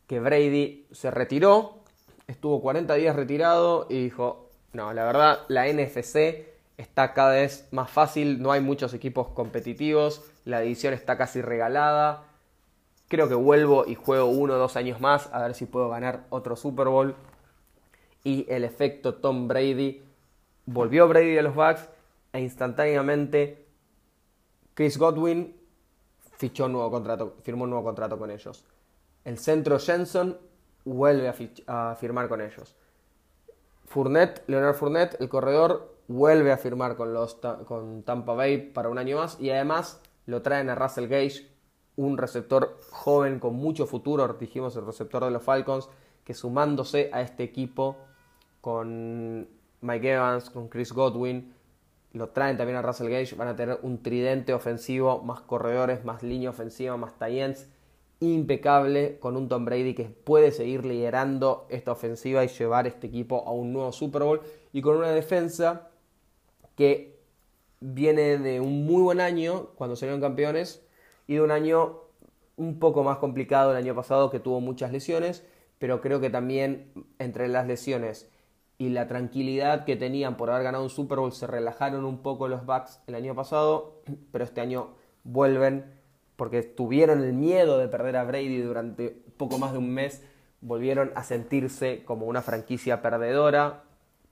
que 0.08 0.20
Brady 0.20 0.88
se 0.90 1.12
retiró, 1.12 1.84
estuvo 2.26 2.60
40 2.60 2.96
días 2.96 3.16
retirado 3.16 3.86
y 3.88 4.02
dijo, 4.02 4.49
no, 4.74 4.94
la 4.94 5.04
verdad, 5.04 5.40
la 5.48 5.68
NFC 5.68 6.46
está 6.78 7.14
cada 7.14 7.34
vez 7.34 7.68
más 7.72 7.90
fácil, 7.90 8.42
no 8.42 8.52
hay 8.52 8.62
muchos 8.62 8.94
equipos 8.94 9.30
competitivos, 9.30 10.24
la 10.46 10.62
división 10.62 10.94
está 10.94 11.18
casi 11.18 11.42
regalada. 11.42 12.24
Creo 13.08 13.28
que 13.28 13.36
vuelvo 13.36 13.86
y 13.88 13.96
juego 13.96 14.26
uno 14.26 14.54
o 14.54 14.58
dos 14.58 14.76
años 14.76 15.02
más 15.02 15.30
a 15.34 15.42
ver 15.42 15.56
si 15.56 15.66
puedo 15.66 15.90
ganar 15.90 16.26
otro 16.30 16.56
Super 16.56 16.88
Bowl. 16.88 17.16
Y 18.24 18.46
el 18.50 18.64
efecto 18.64 19.16
Tom 19.16 19.48
Brady. 19.48 20.04
Volvió 20.66 21.08
Brady 21.08 21.38
a 21.38 21.42
los 21.42 21.56
Bucks 21.56 21.90
e 22.32 22.40
instantáneamente 22.40 23.66
Chris 24.76 25.00
Godwin 25.00 25.56
fichó 26.38 26.68
nuevo 26.70 26.92
contrato, 26.92 27.38
firmó 27.44 27.64
un 27.64 27.72
nuevo 27.72 27.84
contrato 27.84 28.20
con 28.20 28.30
ellos. 28.30 28.64
El 29.26 29.40
centro 29.40 29.80
Jensen 29.80 30.38
vuelve 30.86 31.34
a 31.68 31.96
firmar 31.96 32.30
con 32.30 32.42
ellos. 32.42 32.76
Fournette, 33.90 34.44
Leonard 34.46 34.76
Fournette, 34.76 35.20
el 35.20 35.30
corredor, 35.30 35.96
vuelve 36.08 36.52
a 36.52 36.58
firmar 36.58 36.96
con, 36.96 37.12
los, 37.12 37.36
con 37.66 38.04
Tampa 38.04 38.34
Bay 38.34 38.72
para 38.72 38.88
un 38.90 39.00
año 39.00 39.18
más 39.18 39.40
y 39.40 39.50
además 39.50 40.00
lo 40.28 40.44
traen 40.44 40.70
a 40.70 40.76
Russell 40.76 41.08
Gage, 41.08 41.50
un 41.96 42.20
receptor 42.20 42.78
joven 42.92 43.40
con 43.40 43.56
mucho 43.56 43.88
futuro, 43.88 44.28
dijimos 44.40 44.76
el 44.76 44.86
receptor 44.86 45.26
de 45.26 45.32
los 45.32 45.42
Falcons, 45.42 45.90
que 46.24 46.36
sumándose 46.36 47.10
a 47.12 47.22
este 47.22 47.44
equipo 47.44 47.98
con 48.62 49.48
Mike 49.82 50.14
Evans, 50.14 50.52
con 50.52 50.70
Chris 50.70 50.94
Godwin, 50.94 51.56
lo 52.14 52.30
traen 52.30 52.58
también 52.58 52.78
a 52.78 52.84
Russell 52.84 53.10
Gage, 53.10 53.36
van 53.36 53.48
a 53.48 53.56
tener 53.56 53.80
un 53.82 54.04
tridente 54.04 54.54
ofensivo, 54.54 55.24
más 55.24 55.42
corredores, 55.42 56.06
más 56.06 56.22
línea 56.22 56.52
ofensiva, 56.52 56.96
más 56.96 57.18
tie 57.18 57.56
impecable 58.20 59.18
con 59.20 59.38
un 59.38 59.48
Tom 59.48 59.66
Brady 59.66 59.94
que 59.94 60.06
puede 60.06 60.52
seguir 60.52 60.86
liderando 60.86 61.68
esta 61.70 61.92
ofensiva 61.92 62.44
y 62.44 62.50
llevar 62.50 62.86
este 62.86 63.08
equipo 63.08 63.46
a 63.48 63.52
un 63.52 63.72
nuevo 63.72 63.92
Super 63.92 64.24
Bowl 64.24 64.42
y 64.74 64.82
con 64.82 64.98
una 64.98 65.12
defensa 65.12 65.90
que 66.76 67.20
viene 67.80 68.38
de 68.38 68.60
un 68.60 68.86
muy 68.86 69.02
buen 69.02 69.22
año 69.22 69.70
cuando 69.76 69.96
salieron 69.96 70.20
campeones 70.20 70.86
y 71.28 71.36
de 71.36 71.42
un 71.42 71.52
año 71.52 72.02
un 72.58 72.80
poco 72.80 73.04
más 73.04 73.18
complicado 73.18 73.72
el 73.72 73.78
año 73.78 73.96
pasado 73.96 74.30
que 74.30 74.40
tuvo 74.40 74.60
muchas 74.60 74.92
lesiones, 74.92 75.46
pero 75.78 76.02
creo 76.02 76.20
que 76.20 76.30
también 76.30 76.92
entre 77.20 77.48
las 77.48 77.68
lesiones 77.68 78.30
y 78.78 78.90
la 78.90 79.08
tranquilidad 79.08 79.86
que 79.86 79.96
tenían 79.96 80.36
por 80.36 80.50
haber 80.50 80.64
ganado 80.64 80.84
un 80.84 80.90
Super 80.90 81.20
Bowl 81.20 81.32
se 81.32 81.48
relajaron 81.48 82.04
un 82.04 82.22
poco 82.22 82.50
los 82.50 82.66
Bucks 82.66 83.02
el 83.08 83.16
año 83.16 83.34
pasado, 83.34 84.02
pero 84.32 84.44
este 84.44 84.60
año 84.60 84.96
vuelven 85.24 85.99
porque 86.40 86.64
tuvieron 86.64 87.22
el 87.22 87.34
miedo 87.34 87.78
de 87.78 87.90
perder 87.90 88.16
a 88.16 88.24
Brady 88.24 88.62
durante 88.62 89.10
poco 89.36 89.58
más 89.58 89.74
de 89.74 89.78
un 89.78 89.94
mes, 89.94 90.24
volvieron 90.62 91.12
a 91.16 91.26
sentirse 91.26 92.06
como 92.06 92.28
una 92.28 92.42
franquicia 92.42 93.02
perdedora, 93.02 93.84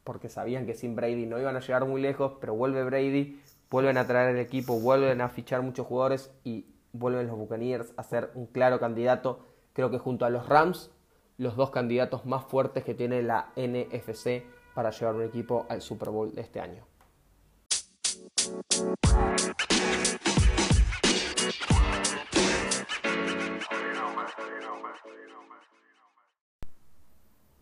porque 0.05 0.29
sabían 0.29 0.65
que 0.65 0.73
sin 0.73 0.95
Brady 0.95 1.25
no 1.25 1.37
iban 1.37 1.57
a 1.57 1.59
llegar 1.59 1.85
muy 1.85 2.01
lejos, 2.01 2.35
pero 2.39 2.55
vuelve 2.55 2.85
Brady, 2.85 3.41
vuelven 3.69 3.97
a 3.97 4.07
traer 4.07 4.29
el 4.29 4.39
equipo, 4.39 4.79
vuelven 4.79 5.19
a 5.19 5.27
fichar 5.27 5.61
muchos 5.61 5.85
jugadores 5.85 6.31
y 6.45 6.67
vuelven 6.93 7.27
los 7.27 7.37
Buccaneers 7.37 7.93
a 7.97 8.03
ser 8.03 8.31
un 8.35 8.45
claro 8.45 8.79
candidato, 8.79 9.45
creo 9.73 9.91
que 9.91 9.97
junto 9.97 10.23
a 10.23 10.29
los 10.29 10.47
Rams, 10.47 10.89
los 11.37 11.57
dos 11.57 11.71
candidatos 11.71 12.25
más 12.25 12.45
fuertes 12.45 12.85
que 12.85 12.93
tiene 12.93 13.21
la 13.21 13.51
NFC 13.57 14.43
para 14.73 14.91
llevar 14.91 15.15
un 15.15 15.23
equipo 15.23 15.65
al 15.67 15.81
Super 15.81 16.09
Bowl 16.09 16.33
de 16.33 16.41
este 16.41 16.61
año. 16.61 16.85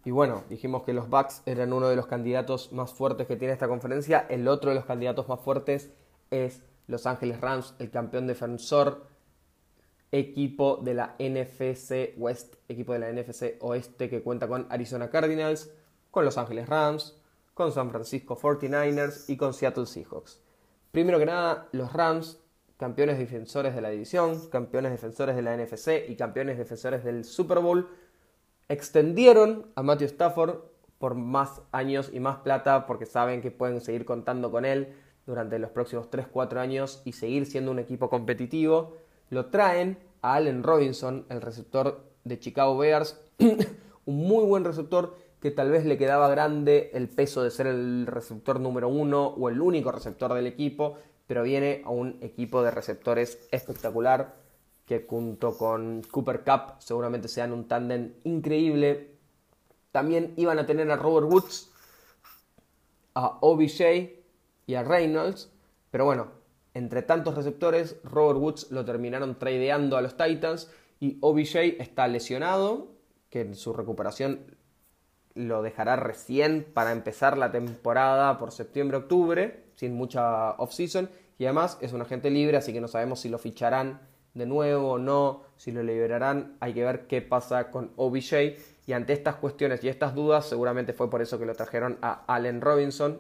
Y 0.06 0.12
bueno, 0.12 0.44
dijimos 0.50 0.84
que 0.84 0.94
los 0.94 1.10
Bucks 1.10 1.42
eran 1.48 1.74
uno 1.74 1.90
de 1.90 1.96
los 1.96 2.06
candidatos 2.06 2.72
más 2.72 2.94
fuertes 2.94 3.26
que 3.26 3.38
tiene 3.38 3.54
esta 3.54 3.68
conferencia. 3.68 4.28
El 4.30 4.48
otro 4.48 4.70
de 4.70 4.76
los 4.76 4.86
candidatos 4.86 5.28
más 5.28 5.40
fuertes 5.40 5.92
es 6.30 6.62
Los 6.86 7.08
Ángeles 7.08 7.42
Rams, 7.42 7.74
el 7.80 7.90
campeón 7.90 8.28
defensor, 8.28 9.08
equipo 10.12 10.78
de 10.78 10.94
la 10.94 11.16
NFC 11.18 12.14
West, 12.18 12.54
equipo 12.70 12.94
de 12.94 13.00
la 13.00 13.12
NFC 13.12 13.58
Oeste 13.62 14.08
que 14.08 14.22
cuenta 14.22 14.48
con 14.48 14.68
Arizona 14.70 15.10
Cardinals, 15.10 15.72
con 16.12 16.24
Los 16.24 16.38
Ángeles 16.38 16.70
Rams, 16.70 17.20
con 17.56 17.72
San 17.72 17.90
Francisco 17.90 18.38
49ers 18.38 19.28
y 19.28 19.38
con 19.38 19.56
Seattle 19.56 19.88
Seahawks. 19.88 20.40
Primero 20.92 21.18
que 21.18 21.26
nada, 21.26 21.68
los 21.72 21.92
Rams, 21.92 22.40
campeones 22.78 23.18
defensores 23.18 23.74
de 23.74 23.82
la 23.82 23.90
división, 23.90 24.50
campeones 24.52 24.92
defensores 24.92 25.36
de 25.36 25.42
la 25.42 25.58
NFC 25.58 26.08
y 26.08 26.16
campeones 26.16 26.60
defensores 26.60 27.04
del 27.04 27.26
Super 27.26 27.58
Bowl, 27.58 27.90
extendieron 28.68 29.68
a 29.76 29.84
Matthew 29.84 30.08
Stafford 30.08 30.60
por 30.98 31.16
más 31.16 31.62
años 31.72 32.10
y 32.14 32.20
más 32.20 32.38
plata 32.38 32.86
porque 32.86 33.06
saben 33.06 33.42
que 33.42 33.52
pueden 33.52 33.82
seguir 33.82 34.06
contando 34.06 34.52
con 34.52 34.66
él 34.66 34.96
durante 35.26 35.60
los 35.60 35.72
próximos 35.72 36.10
3-4 36.10 36.58
años 36.58 37.02
y 37.06 37.14
seguir 37.14 37.46
siendo 37.46 37.72
un 37.72 37.80
equipo 37.80 38.10
competitivo. 38.10 38.96
Lo 39.30 39.48
traen 39.48 39.98
a 40.22 40.36
Allen 40.36 40.64
Robinson, 40.64 41.26
el 41.30 41.42
receptor 41.42 42.04
de 42.24 42.40
Chicago 42.40 42.78
Bears, 42.78 43.20
un 44.06 44.18
muy 44.18 44.46
buen 44.46 44.64
receptor 44.64 45.16
que 45.42 45.52
tal 45.52 45.70
vez 45.70 45.86
le 45.86 45.98
quedaba 45.98 46.28
grande 46.30 46.90
el 46.94 47.08
peso 47.08 47.44
de 47.44 47.52
ser 47.52 47.68
el 47.68 48.08
receptor 48.08 48.60
número 48.60 48.90
uno 48.90 49.28
o 49.28 49.50
el 49.50 49.62
único 49.62 49.92
receptor 49.92 50.34
del 50.34 50.48
equipo, 50.48 50.98
pero 51.28 51.44
viene 51.44 51.82
a 51.86 51.90
un 51.90 52.18
equipo 52.22 52.64
de 52.64 52.72
receptores 52.72 53.48
espectacular 53.52 54.45
que 54.86 55.06
junto 55.08 55.58
con 55.58 56.04
Cooper 56.12 56.44
Cup 56.44 56.76
seguramente 56.80 57.28
sean 57.28 57.52
un 57.52 57.68
tándem 57.68 58.14
increíble. 58.24 59.16
También 59.92 60.34
iban 60.38 60.60
a 60.60 60.66
tener 60.66 60.90
a 60.92 60.96
Robert 60.96 61.32
Woods, 61.32 61.72
a 63.16 63.38
OBJ 63.42 63.82
y 64.68 64.76
a 64.76 64.84
Reynolds, 64.84 65.52
pero 65.90 66.06
bueno, 66.06 66.28
entre 66.74 67.02
tantos 67.02 67.36
receptores, 67.36 67.98
Robert 68.04 68.40
Woods 68.40 68.72
lo 68.72 68.84
terminaron 68.84 69.40
tradeando 69.40 69.98
a 69.98 70.02
los 70.02 70.18
Titans 70.18 70.70
y 71.00 71.18
OBJ 71.22 71.80
está 71.80 72.08
lesionado, 72.08 72.92
que 73.30 73.42
en 73.42 73.56
su 73.56 73.74
recuperación 73.74 74.56
lo 75.34 75.62
dejará 75.62 75.96
recién 75.96 76.66
para 76.74 76.92
empezar 76.92 77.38
la 77.38 77.52
temporada 77.52 78.38
por 78.38 78.52
septiembre-octubre, 78.52 79.66
sin 79.76 79.94
mucha 79.94 80.52
off-season, 80.52 81.10
y 81.38 81.46
además 81.46 81.78
es 81.82 81.94
un 81.94 82.02
agente 82.02 82.30
libre, 82.30 82.58
así 82.58 82.72
que 82.72 82.82
no 82.82 82.88
sabemos 82.88 83.20
si 83.20 83.30
lo 83.30 83.38
ficharán 83.38 84.00
de 84.36 84.46
nuevo 84.46 84.92
o 84.92 84.98
no, 85.00 85.42
si 85.58 85.72
lo 85.72 85.82
liberarán, 85.82 86.58
hay 86.60 86.74
que 86.74 86.84
ver 86.84 87.08
qué 87.08 87.22
pasa 87.22 87.72
con 87.72 87.92
OBJ. 87.96 88.58
Y 88.86 88.94
ante 88.94 89.14
estas 89.14 89.36
cuestiones 89.36 89.84
y 89.84 89.90
estas 89.90 90.14
dudas, 90.14 90.46
seguramente 90.46 90.94
fue 90.94 91.10
por 91.10 91.22
eso 91.22 91.40
que 91.40 91.46
lo 91.48 91.56
trajeron 91.56 91.98
a 92.02 92.24
Allen 92.28 92.62
Robinson. 92.62 93.20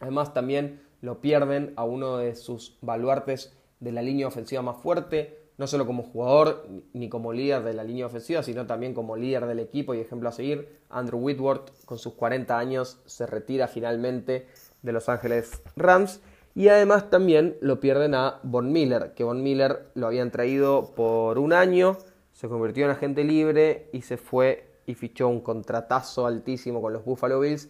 Además, 0.00 0.32
también 0.32 0.82
lo 1.00 1.20
pierden 1.20 1.72
a 1.76 1.84
uno 1.84 2.18
de 2.18 2.36
sus 2.36 2.78
baluartes 2.80 3.56
de 3.80 3.92
la 3.92 4.02
línea 4.02 4.28
ofensiva 4.28 4.62
más 4.62 4.76
fuerte, 4.76 5.38
no 5.56 5.66
solo 5.66 5.86
como 5.86 6.02
jugador 6.02 6.66
ni 6.92 7.08
como 7.08 7.32
líder 7.32 7.62
de 7.62 7.74
la 7.74 7.84
línea 7.84 8.06
ofensiva, 8.06 8.42
sino 8.42 8.66
también 8.66 8.94
como 8.94 9.16
líder 9.16 9.46
del 9.46 9.60
equipo 9.60 9.94
y 9.94 10.00
ejemplo 10.00 10.28
a 10.28 10.32
seguir. 10.32 10.80
Andrew 10.90 11.20
Whitworth, 11.20 11.70
con 11.84 11.98
sus 11.98 12.14
40 12.14 12.58
años, 12.58 13.00
se 13.06 13.26
retira 13.26 13.68
finalmente 13.68 14.46
de 14.82 14.92
Los 14.92 15.08
Ángeles 15.08 15.62
Rams. 15.76 16.20
Y 16.54 16.68
además 16.68 17.10
también 17.10 17.56
lo 17.60 17.80
pierden 17.80 18.14
a 18.14 18.38
Von 18.44 18.72
Miller, 18.72 19.12
que 19.14 19.24
Von 19.24 19.42
Miller 19.42 19.88
lo 19.94 20.06
habían 20.06 20.30
traído 20.30 20.94
por 20.94 21.38
un 21.38 21.52
año, 21.52 21.98
se 22.32 22.48
convirtió 22.48 22.84
en 22.84 22.92
agente 22.92 23.24
libre 23.24 23.88
y 23.92 24.02
se 24.02 24.16
fue 24.16 24.70
y 24.86 24.94
fichó 24.94 25.28
un 25.28 25.40
contratazo 25.40 26.26
altísimo 26.26 26.80
con 26.80 26.92
los 26.92 27.04
Buffalo 27.04 27.40
Bills. 27.40 27.68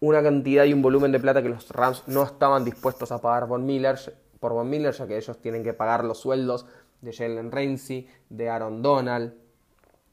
Una 0.00 0.22
cantidad 0.22 0.64
y 0.64 0.72
un 0.72 0.82
volumen 0.82 1.12
de 1.12 1.20
plata 1.20 1.42
que 1.42 1.48
los 1.48 1.70
Rams 1.70 2.02
no 2.06 2.24
estaban 2.24 2.64
dispuestos 2.64 3.12
a 3.12 3.20
pagar 3.20 3.46
Von 3.46 3.64
Miller, 3.64 3.98
por 4.40 4.52
Von 4.52 4.68
Miller, 4.68 4.92
ya 4.92 5.06
que 5.06 5.16
ellos 5.16 5.38
tienen 5.38 5.62
que 5.62 5.72
pagar 5.72 6.04
los 6.04 6.18
sueldos 6.18 6.66
de 7.00 7.12
Jalen 7.12 7.52
Ramsey, 7.52 8.08
de 8.28 8.48
Aaron 8.48 8.82
Donald, 8.82 9.34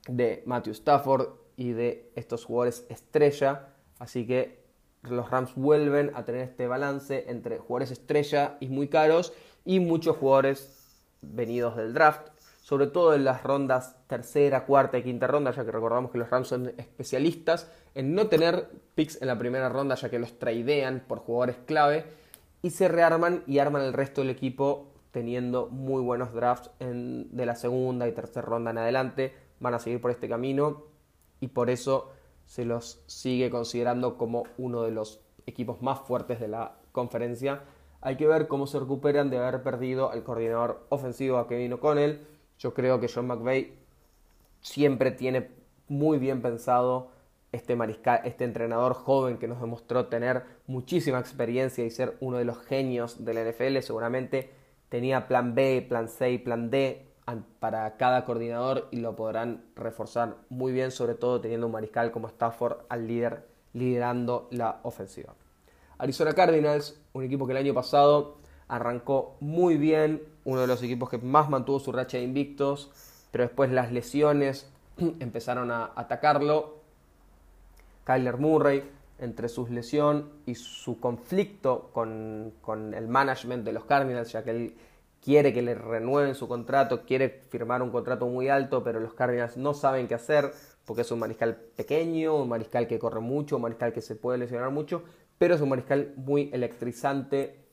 de 0.08 0.44
Matthew 0.46 0.74
Stafford 0.74 1.30
y 1.58 1.72
de 1.72 2.12
estos 2.16 2.46
jugadores 2.46 2.86
estrella. 2.90 3.74
Así 3.98 4.28
que 4.28 4.60
los 5.04 5.30
Rams 5.30 5.56
vuelven 5.56 6.12
a 6.16 6.26
tener 6.26 6.42
este 6.42 6.68
balance 6.68 7.26
entre 7.28 7.58
jugadores 7.58 7.92
estrella 7.92 8.58
y 8.60 8.68
muy 8.68 8.88
caros 8.88 9.34
y 9.66 9.80
muchos 9.80 10.18
jugadores 10.18 10.76
venidos 11.22 11.76
del 11.76 11.94
draft, 11.94 12.30
sobre 12.62 12.88
todo 12.88 13.14
en 13.14 13.24
las 13.24 13.44
rondas 13.44 13.96
tercera, 14.08 14.66
cuarta 14.66 14.98
y 14.98 15.04
quinta 15.04 15.28
ronda, 15.28 15.52
ya 15.52 15.66
que 15.66 15.72
recordamos 15.72 16.12
que 16.12 16.18
los 16.18 16.30
Rams 16.30 16.48
son 16.48 16.74
especialistas 16.78 17.72
en 17.96 18.14
no 18.14 18.28
tener 18.28 18.70
picks 18.96 19.22
en 19.22 19.28
la 19.28 19.38
primera 19.38 19.70
ronda, 19.70 19.96
ya 19.96 20.10
que 20.10 20.20
los 20.20 20.38
tradean 20.38 21.04
por 21.08 21.20
jugadores 21.20 21.58
clave 21.66 22.06
y 22.62 22.72
se 22.72 22.88
rearman 22.88 23.44
y 23.48 23.60
arman 23.60 23.84
el 23.84 23.94
resto 23.94 24.22
del 24.22 24.30
equipo 24.30 24.88
teniendo 25.12 25.68
muy 25.68 26.02
buenos 26.02 26.34
drafts 26.34 26.70
en, 26.80 27.36
de 27.36 27.46
la 27.46 27.56
segunda 27.56 28.08
y 28.08 28.12
tercera 28.12 28.46
ronda 28.46 28.72
en 28.72 28.78
adelante. 28.78 29.34
Van 29.60 29.74
a 29.74 29.80
seguir 29.80 30.00
por 30.00 30.12
este 30.12 30.30
camino 30.30 30.84
y 31.40 31.48
por 31.48 31.70
eso 31.70 32.12
se 32.50 32.66
los 32.66 33.00
sigue 33.06 33.52
considerando 33.52 34.18
como 34.18 34.44
uno 34.58 34.82
de 34.82 34.90
los 34.90 35.22
equipos 35.46 35.84
más 35.84 36.00
fuertes 36.00 36.40
de 36.40 36.48
la 36.48 36.80
conferencia. 36.92 37.62
Hay 38.02 38.18
que 38.18 38.26
ver 38.26 38.48
cómo 38.48 38.66
se 38.66 38.80
recuperan 38.80 39.30
de 39.30 39.38
haber 39.38 39.62
perdido 39.62 40.10
al 40.10 40.24
coordinador 40.24 40.84
ofensivo 40.90 41.38
a 41.38 41.48
Kevin 41.48 41.74
O'Connell. 41.74 42.26
Yo 42.58 42.74
creo 42.74 43.00
que 43.00 43.08
John 43.08 43.28
McVay 43.28 43.76
siempre 44.62 45.12
tiene 45.12 45.52
muy 45.90 46.18
bien 46.18 46.42
pensado 46.42 47.12
este, 47.52 47.76
mariscal, 47.76 48.22
este 48.26 48.46
entrenador 48.46 48.96
joven 48.96 49.38
que 49.38 49.48
nos 49.48 49.62
demostró 49.62 50.08
tener 50.08 50.44
muchísima 50.66 51.20
experiencia 51.20 51.86
y 51.86 51.92
ser 51.92 52.18
uno 52.20 52.40
de 52.40 52.46
los 52.46 52.58
genios 52.58 53.24
de 53.24 53.34
la 53.36 53.44
NFL. 53.44 53.78
Seguramente 53.82 54.50
tenía 54.90 55.28
plan 55.28 55.54
B, 55.54 55.86
plan 55.88 56.10
C 56.10 56.32
y 56.32 56.40
plan 56.40 56.72
D 56.72 57.09
para 57.60 57.98
cada 57.98 58.26
coordinador 58.26 58.88
y 58.92 58.98
lo 58.98 59.16
podrán 59.16 59.64
reforzar 59.76 60.36
muy 60.50 60.72
bien, 60.72 60.92
sobre 60.92 61.16
todo 61.16 61.42
teniendo 61.42 61.68
un 61.68 61.74
mariscal 61.74 62.12
como 62.12 62.28
Stafford 62.28 62.80
al 62.90 63.08
líder 63.08 63.48
liderando 63.74 64.48
la 64.52 64.80
ofensiva. 64.84 65.34
Arizona 65.98 66.34
Cardinals, 66.34 67.00
un 67.14 67.24
equipo 67.24 67.46
que 67.46 67.52
el 67.52 67.58
año 67.58 67.74
pasado 67.74 68.38
arrancó 68.68 69.36
muy 69.40 69.78
bien, 69.78 70.24
uno 70.46 70.62
de 70.62 70.68
los 70.68 70.82
equipos 70.82 71.10
que 71.10 71.18
más 71.18 71.50
mantuvo 71.50 71.80
su 71.80 71.92
racha 71.92 72.18
de 72.18 72.24
invictos, 72.24 72.92
pero 73.32 73.44
después 73.44 73.72
las 73.72 73.92
lesiones 73.92 74.72
empezaron 74.98 75.72
a 75.72 75.92
atacarlo. 75.96 76.80
Kyler 78.06 78.38
Murray, 78.38 78.90
entre 79.20 79.50
su 79.50 79.68
lesión 79.68 80.30
y 80.46 80.56
su 80.56 81.00
conflicto 81.00 81.90
con, 81.94 82.54
con 82.62 82.94
el 82.94 83.08
management 83.08 83.66
de 83.66 83.74
los 83.74 83.86
Cardinals, 83.86 84.32
ya 84.32 84.44
que 84.44 84.52
él 84.52 84.76
quiere 85.22 85.54
que 85.54 85.62
le 85.62 85.76
renueven 85.76 86.36
su 86.36 86.48
contrato, 86.48 87.06
quiere 87.06 87.30
firmar 87.30 87.82
un 87.82 87.92
contrato 87.92 88.28
muy 88.28 88.50
alto, 88.50 88.84
pero 88.84 89.00
los 89.00 89.14
Cardinals 89.14 89.58
no 89.58 89.74
saben 89.74 90.08
qué 90.08 90.16
hacer 90.16 90.52
porque 90.86 91.02
es 91.04 91.12
un 91.12 91.20
mariscal 91.20 91.56
pequeño, 91.56 92.36
un 92.36 92.50
mariscal 92.50 92.88
que 92.88 92.98
corre 92.98 93.20
mucho, 93.20 93.58
un 93.58 93.62
mariscal 93.64 93.94
que 93.94 94.02
se 94.02 94.16
puede 94.16 94.40
lesionar 94.40 94.72
mucho, 94.72 95.04
pero 95.38 95.54
es 95.54 95.62
un 95.62 95.70
mariscal 95.70 96.14
muy 96.16 96.50
electrizante 96.52 97.66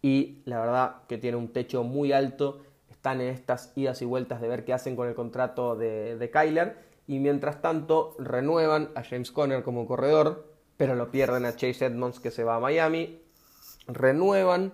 y 0.00 0.42
la 0.44 0.60
verdad 0.60 0.96
que 1.08 1.18
tiene 1.18 1.36
un 1.36 1.52
techo 1.52 1.82
muy 1.82 2.12
alto. 2.12 2.60
Están 2.90 3.20
en 3.20 3.28
estas 3.28 3.72
idas 3.76 4.00
y 4.00 4.06
vueltas 4.06 4.40
de 4.40 4.48
ver 4.48 4.64
qué 4.64 4.72
hacen 4.72 4.96
con 4.96 5.08
el 5.08 5.14
contrato 5.14 5.76
de, 5.76 6.16
de 6.16 6.30
Kyler 6.30 6.78
y 7.06 7.18
mientras 7.18 7.60
tanto 7.60 8.16
renuevan 8.18 8.90
a 8.94 9.02
James 9.02 9.30
Conner 9.30 9.62
como 9.62 9.86
corredor, 9.86 10.46
pero 10.76 10.94
lo 10.94 11.10
pierden 11.10 11.44
a 11.44 11.56
Chase 11.56 11.86
Edmonds 11.86 12.18
que 12.18 12.30
se 12.30 12.44
va 12.44 12.56
a 12.56 12.60
Miami, 12.60 13.20
renuevan 13.86 14.72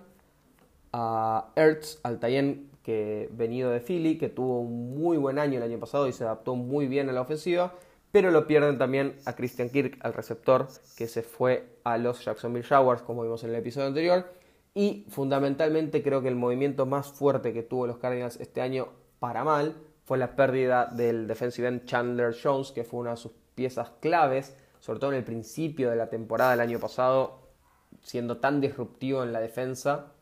a 0.93 1.51
Ertz, 1.55 1.99
al 2.03 2.19
Tayen 2.19 2.71
que 2.83 3.29
venido 3.31 3.69
de 3.71 3.79
Philly, 3.79 4.17
que 4.17 4.29
tuvo 4.29 4.61
un 4.61 4.99
muy 4.99 5.17
buen 5.17 5.39
año 5.39 5.57
el 5.57 5.63
año 5.63 5.79
pasado 5.79 6.07
y 6.07 6.13
se 6.13 6.23
adaptó 6.23 6.55
muy 6.55 6.87
bien 6.87 7.09
a 7.09 7.13
la 7.13 7.21
ofensiva, 7.21 7.73
pero 8.11 8.31
lo 8.31 8.47
pierden 8.47 8.77
también 8.77 9.15
a 9.25 9.35
Christian 9.35 9.69
Kirk, 9.69 9.97
al 10.01 10.13
receptor, 10.13 10.67
que 10.97 11.07
se 11.07 11.21
fue 11.21 11.77
a 11.83 11.97
los 11.97 12.23
Jacksonville 12.25 12.65
Jaguars, 12.65 13.03
como 13.03 13.23
vimos 13.23 13.43
en 13.43 13.51
el 13.51 13.57
episodio 13.57 13.87
anterior. 13.87 14.33
Y 14.73 15.05
fundamentalmente 15.09 16.01
creo 16.01 16.21
que 16.21 16.27
el 16.27 16.35
movimiento 16.35 16.85
más 16.85 17.07
fuerte 17.07 17.53
que 17.53 17.63
tuvo 17.63 17.87
los 17.87 17.97
Cardinals 17.97 18.39
este 18.39 18.61
año 18.61 18.89
para 19.19 19.43
mal 19.43 19.75
fue 20.05 20.17
la 20.17 20.35
pérdida 20.35 20.87
del 20.87 21.27
defensive 21.27 21.67
end 21.67 21.85
Chandler 21.85 22.35
Jones, 22.41 22.71
que 22.71 22.83
fue 22.83 23.01
una 23.01 23.11
de 23.11 23.17
sus 23.17 23.31
piezas 23.55 23.91
claves, 23.99 24.57
sobre 24.79 24.99
todo 24.99 25.11
en 25.11 25.17
el 25.17 25.23
principio 25.23 25.89
de 25.89 25.95
la 25.95 26.09
temporada 26.09 26.51
del 26.51 26.61
año 26.61 26.79
pasado, 26.79 27.39
siendo 28.01 28.37
tan 28.37 28.59
disruptivo 28.59 29.23
en 29.23 29.31
la 29.31 29.39
defensa 29.39 30.13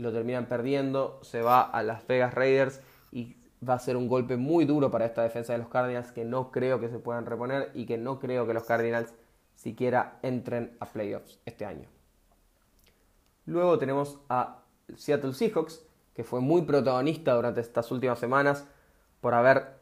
lo 0.00 0.12
terminan 0.12 0.46
perdiendo, 0.46 1.20
se 1.22 1.42
va 1.42 1.62
a 1.62 1.82
Las 1.82 2.06
Vegas 2.06 2.34
Raiders 2.34 2.80
y 3.12 3.36
va 3.66 3.74
a 3.74 3.78
ser 3.78 3.96
un 3.96 4.08
golpe 4.08 4.36
muy 4.36 4.64
duro 4.64 4.90
para 4.90 5.06
esta 5.06 5.22
defensa 5.22 5.52
de 5.52 5.58
los 5.58 5.68
Cardinals 5.68 6.12
que 6.12 6.24
no 6.24 6.50
creo 6.50 6.80
que 6.80 6.88
se 6.88 6.98
puedan 6.98 7.26
reponer 7.26 7.70
y 7.74 7.86
que 7.86 7.98
no 7.98 8.18
creo 8.18 8.46
que 8.46 8.54
los 8.54 8.64
Cardinals 8.64 9.14
siquiera 9.54 10.18
entren 10.22 10.76
a 10.80 10.86
playoffs 10.86 11.40
este 11.44 11.66
año. 11.66 11.88
Luego 13.44 13.78
tenemos 13.78 14.18
a 14.28 14.64
Seattle 14.96 15.34
Seahawks, 15.34 15.84
que 16.14 16.24
fue 16.24 16.40
muy 16.40 16.62
protagonista 16.62 17.34
durante 17.34 17.60
estas 17.60 17.90
últimas 17.90 18.18
semanas 18.18 18.66
por 19.20 19.34
haber 19.34 19.80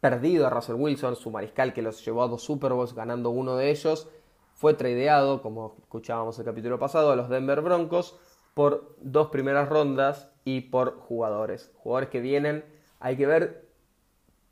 perdido 0.00 0.46
a 0.46 0.50
Russell 0.50 0.74
Wilson, 0.74 1.14
su 1.14 1.30
mariscal 1.30 1.72
que 1.72 1.82
los 1.82 2.04
llevó 2.04 2.24
a 2.24 2.28
dos 2.28 2.42
Super 2.42 2.72
Bowls 2.72 2.94
ganando 2.94 3.30
uno 3.30 3.56
de 3.56 3.70
ellos. 3.70 4.08
Fue 4.54 4.74
tradeado, 4.74 5.40
como 5.42 5.76
escuchábamos 5.80 6.38
el 6.38 6.44
capítulo 6.44 6.78
pasado, 6.78 7.12
a 7.12 7.16
los 7.16 7.28
Denver 7.28 7.60
Broncos 7.60 8.18
por 8.54 8.96
dos 9.00 9.28
primeras 9.28 9.68
rondas 9.68 10.30
y 10.44 10.62
por 10.62 10.98
jugadores. 10.98 11.70
Jugadores 11.76 12.10
que 12.10 12.20
vienen, 12.20 12.64
hay 13.00 13.16
que 13.16 13.26
ver 13.26 13.68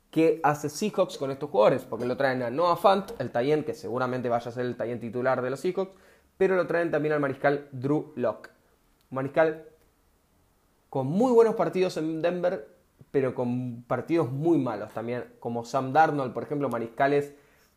qué 0.09 0.39
hace 0.43 0.69
Seahawks 0.69 1.17
con 1.17 1.31
estos 1.31 1.49
jugadores, 1.49 1.83
porque 1.85 2.05
lo 2.05 2.17
traen 2.17 2.43
a 2.43 2.49
Noah 2.49 2.75
Fant, 2.75 3.11
el 3.19 3.31
Tayen, 3.31 3.63
que 3.63 3.73
seguramente 3.73 4.29
vaya 4.29 4.49
a 4.49 4.53
ser 4.53 4.65
el 4.65 4.75
Tayen 4.75 4.99
titular 4.99 5.41
de 5.41 5.49
los 5.49 5.59
Seahawks, 5.59 5.91
pero 6.37 6.55
lo 6.55 6.67
traen 6.67 6.91
también 6.91 7.13
al 7.13 7.19
mariscal 7.19 7.67
Drew 7.71 8.13
Locke. 8.15 8.49
Un 9.09 9.15
mariscal 9.15 9.65
con 10.89 11.07
muy 11.07 11.31
buenos 11.31 11.55
partidos 11.55 11.95
en 11.97 12.21
Denver, 12.21 12.67
pero 13.11 13.33
con 13.33 13.83
partidos 13.83 14.31
muy 14.31 14.57
malos 14.57 14.93
también, 14.93 15.25
como 15.39 15.63
Sam 15.63 15.93
Darnold, 15.93 16.33
por 16.33 16.43
ejemplo, 16.43 16.69
mariscales, 16.69 17.33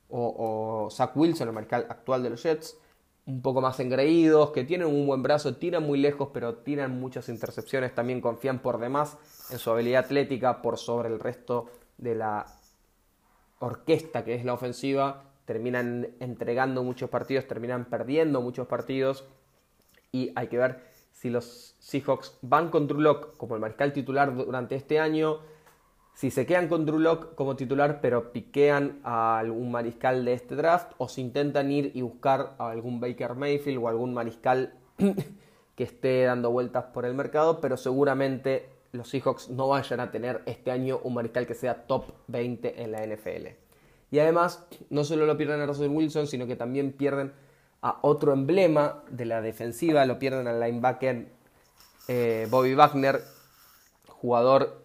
o, 0.09 0.89
Zach 0.91 1.17
Wilson, 1.17 1.49
el 1.49 1.55
mariscal 1.55 1.87
actual 1.89 2.23
de 2.23 2.31
los 2.31 2.43
Jets, 2.43 2.79
un 3.27 3.41
poco 3.41 3.61
más 3.61 3.81
engreídos, 3.81 4.51
que 4.51 4.65
tienen 4.65 4.89
un 4.89 5.07
buen 5.07 5.23
brazo, 5.23 5.57
tiran 5.57 5.83
muy 5.83 5.99
lejos, 5.99 6.29
pero 6.33 6.57
tiran 6.57 7.01
muchas 7.01 7.29
intercepciones, 7.29 7.95
también 7.95 8.21
confían 8.21 8.61
por 8.61 8.79
demás 8.79 9.17
en 9.51 9.59
su 9.59 9.71
habilidad 9.71 10.05
atlética 10.05 10.61
por 10.61 10.79
sobre 10.79 11.09
el 11.09 11.19
resto 11.19 11.67
de 11.97 12.15
la 12.15 12.47
orquesta 13.61 14.25
que 14.25 14.35
es 14.35 14.45
la 14.45 14.53
ofensiva, 14.53 15.25
terminan 15.47 16.09
entregando 16.21 16.83
muchos 16.83 17.09
partidos, 17.09 17.47
terminan 17.47 17.87
perdiendo 17.87 18.41
muchos 18.43 18.67
partidos 18.67 19.25
y 20.13 20.33
hay 20.37 20.49
que 20.49 20.59
ver 20.59 20.81
si 21.13 21.31
los 21.31 21.77
Seahawks 21.79 22.39
van 22.43 22.69
con 22.69 22.87
Drew 22.87 23.01
Lock 23.01 23.37
como 23.37 23.55
el 23.55 23.61
mariscal 23.61 23.93
titular 23.93 24.35
durante 24.35 24.75
este 24.75 24.99
año, 24.99 25.41
si 26.15 26.31
se 26.31 26.47
quedan 26.47 26.69
con 26.69 26.87
Drew 26.87 27.01
Lock 27.01 27.35
como 27.35 27.57
titular 27.57 28.01
pero 28.01 28.33
piquean 28.33 29.01
a 29.03 29.39
algún 29.39 29.71
mariscal 29.71 30.25
de 30.25 30.35
este 30.35 30.55
draft 30.55 30.93
o 30.99 31.09
si 31.09 31.21
intentan 31.21 31.71
ir 31.71 31.91
y 31.95 32.03
buscar 32.03 32.55
a 32.59 32.71
algún 32.71 33.01
Baker 33.01 33.35
Mayfield 33.35 33.83
o 33.83 33.89
algún 33.89 34.15
mariscal 34.15 34.75
que 35.75 35.85
esté 35.85 36.23
dando 36.23 36.51
vueltas 36.51 36.85
por 36.95 37.05
el 37.05 37.15
mercado, 37.15 37.61
pero 37.61 37.77
seguramente 37.77 38.69
los 38.93 39.09
Seahawks 39.09 39.51
no 39.51 39.69
vayan 39.69 39.99
a 39.99 40.13
tener 40.13 40.43
este 40.47 40.71
año 40.71 41.01
un 41.03 41.15
mariscal 41.15 41.47
que 41.47 41.55
sea 41.55 41.87
top 41.87 42.05
20 42.29 42.83
en 42.83 42.93
la 42.93 43.05
NFL. 43.05 43.49
Y 44.13 44.21
además, 44.21 44.65
no 44.91 45.03
solo 45.03 45.27
lo 45.27 45.37
pierden 45.37 45.61
a 45.61 45.67
Russell 45.67 45.89
Wilson, 45.89 46.29
sino 46.29 46.47
que 46.47 46.55
también 46.55 46.93
pierden 46.93 47.33
a 47.83 47.99
otro 48.03 48.33
emblema 48.33 49.03
de 49.11 49.25
la 49.25 49.43
defensiva, 49.43 50.07
lo 50.07 50.21
pierden 50.21 50.47
al 50.47 50.61
linebacker 50.61 51.27
eh, 52.07 52.47
Bobby 52.49 52.75
Wagner, 52.75 53.21
jugador 54.07 54.84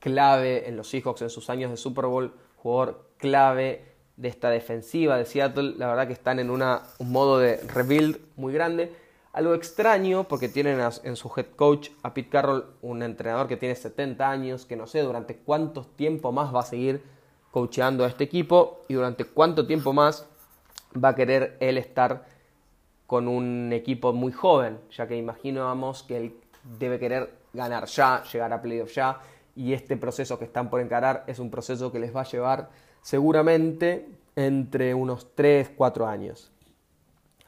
clave 0.00 0.68
en 0.68 0.76
los 0.76 0.88
Seahawks 0.88 1.22
en 1.22 1.30
sus 1.30 1.50
años 1.50 1.70
de 1.70 1.76
Super 1.76 2.06
Bowl, 2.06 2.32
jugador 2.56 3.08
clave 3.18 3.84
de 4.16 4.28
esta 4.28 4.50
defensiva 4.50 5.16
de 5.16 5.24
Seattle. 5.24 5.74
La 5.76 5.86
verdad 5.88 6.06
que 6.06 6.12
están 6.12 6.38
en 6.38 6.50
un 6.50 6.64
modo 7.00 7.38
de 7.38 7.58
rebuild 7.68 8.18
muy 8.36 8.52
grande 8.52 8.92
algo 9.38 9.54
extraño 9.54 10.24
porque 10.24 10.48
tienen 10.48 10.80
en 11.04 11.14
su 11.14 11.30
head 11.36 11.46
coach 11.54 11.90
a 12.02 12.12
Pete 12.12 12.28
Carroll, 12.28 12.64
un 12.82 13.04
entrenador 13.04 13.46
que 13.46 13.56
tiene 13.56 13.76
70 13.76 14.28
años, 14.28 14.66
que 14.66 14.74
no 14.74 14.88
sé 14.88 15.00
durante 15.02 15.36
cuánto 15.36 15.84
tiempo 15.84 16.32
más 16.32 16.52
va 16.52 16.60
a 16.60 16.64
seguir 16.64 17.02
coacheando 17.52 18.04
a 18.04 18.08
este 18.08 18.24
equipo 18.24 18.82
y 18.88 18.94
durante 18.94 19.24
cuánto 19.24 19.64
tiempo 19.64 19.92
más 19.92 20.26
va 20.92 21.10
a 21.10 21.14
querer 21.14 21.56
él 21.60 21.78
estar 21.78 22.26
con 23.06 23.28
un 23.28 23.72
equipo 23.72 24.12
muy 24.12 24.32
joven, 24.32 24.80
ya 24.90 25.06
que 25.06 25.16
imaginamos 25.16 26.02
que 26.02 26.16
él 26.16 26.34
debe 26.78 26.98
querer 26.98 27.32
ganar 27.52 27.86
ya, 27.86 28.24
llegar 28.24 28.52
a 28.52 28.60
playoff 28.60 28.92
ya, 28.92 29.20
y 29.58 29.72
este 29.72 29.96
proceso 29.96 30.38
que 30.38 30.44
están 30.44 30.70
por 30.70 30.80
encarar 30.80 31.24
es 31.26 31.40
un 31.40 31.50
proceso 31.50 31.90
que 31.90 31.98
les 31.98 32.14
va 32.14 32.20
a 32.20 32.24
llevar 32.24 32.70
seguramente 33.02 34.08
entre 34.36 34.94
unos 34.94 35.34
3, 35.34 35.72
4 35.76 36.06
años. 36.06 36.52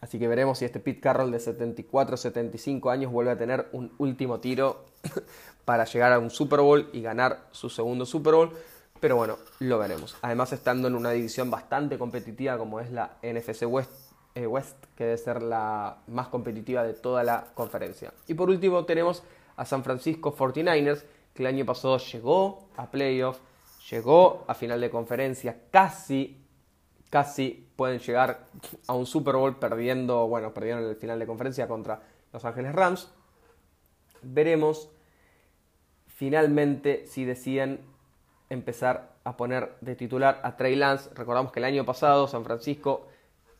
Así 0.01 0.18
que 0.18 0.27
veremos 0.27 0.59
si 0.59 0.64
este 0.64 0.81
Pete 0.81 0.99
Carroll 0.99 1.31
de 1.31 1.38
74-75 1.38 2.90
años 2.90 3.12
vuelve 3.12 3.31
a 3.31 3.38
tener 3.38 3.68
un 3.70 3.92
último 3.99 4.40
tiro 4.40 4.87
para 5.64 5.85
llegar 5.85 6.12
a 6.12 6.18
un 6.18 6.31
Super 6.31 6.59
Bowl 6.59 6.90
y 6.92 7.01
ganar 7.01 7.44
su 7.53 7.70
segundo 7.70 8.05
Super 8.05 8.35
Bowl. 8.35 8.51
Pero 8.99 9.14
bueno, 9.14 9.37
lo 9.61 9.79
veremos. 9.79 10.16
Además, 10.23 10.53
estando 10.53 10.88
en 10.88 10.96
una 10.96 11.12
división 11.12 11.49
bastante 11.49 11.96
competitiva 11.96 12.59
como 12.59 12.81
es 12.81 12.90
la 12.90 13.18
NFC 13.23 13.66
West, 13.68 13.92
eh, 14.35 14.49
West, 14.49 14.77
que 14.96 15.05
debe 15.05 15.16
ser 15.16 15.42
la 15.42 15.99
más 16.09 16.27
competitiva 16.27 16.83
de 16.83 16.94
toda 16.94 17.23
la 17.23 17.46
conferencia. 17.55 18.12
Y 18.27 18.35
por 18.35 18.51
último, 18.51 18.85
tenemos 18.85 19.23
a 19.57 19.64
San 19.64 19.85
Francisco 19.85 20.35
49ers, 20.35 21.05
que 21.35 21.43
el 21.43 21.47
año 21.47 21.64
pasado 21.64 21.99
llegó 21.99 22.69
a 22.77 22.90
playoff, 22.90 23.38
llegó 23.90 24.45
a 24.47 24.55
final 24.55 24.81
de 24.81 24.90
conferencia, 24.90 25.62
casi 25.71 26.40
casi 27.11 27.69
pueden 27.77 27.99
llegar 27.99 28.47
a 28.87 28.95
un 28.95 29.05
Super 29.05 29.35
Bowl 29.35 29.57
perdiendo, 29.57 30.29
bueno, 30.29 30.55
perdieron 30.55 30.85
el 30.85 30.97
final 30.97 31.19
de 31.19 31.27
conferencia 31.27 31.69
contra 31.69 32.01
Los 32.33 32.45
Ángeles 32.45 32.73
Rams. 32.73 33.11
Veremos 34.23 34.88
finalmente 36.07 37.05
si 37.07 37.25
deciden 37.25 37.81
empezar 38.49 39.11
a 39.25 39.37
poner 39.37 39.75
de 39.81 39.97
titular 39.97 40.40
a 40.45 40.57
Trey 40.57 40.77
Lance. 40.77 41.11
Recordamos 41.14 41.53
que 41.53 41.59
el 41.59 41.64
año 41.64 41.85
pasado 41.85 42.29
San 42.29 42.45
Francisco 42.45 43.09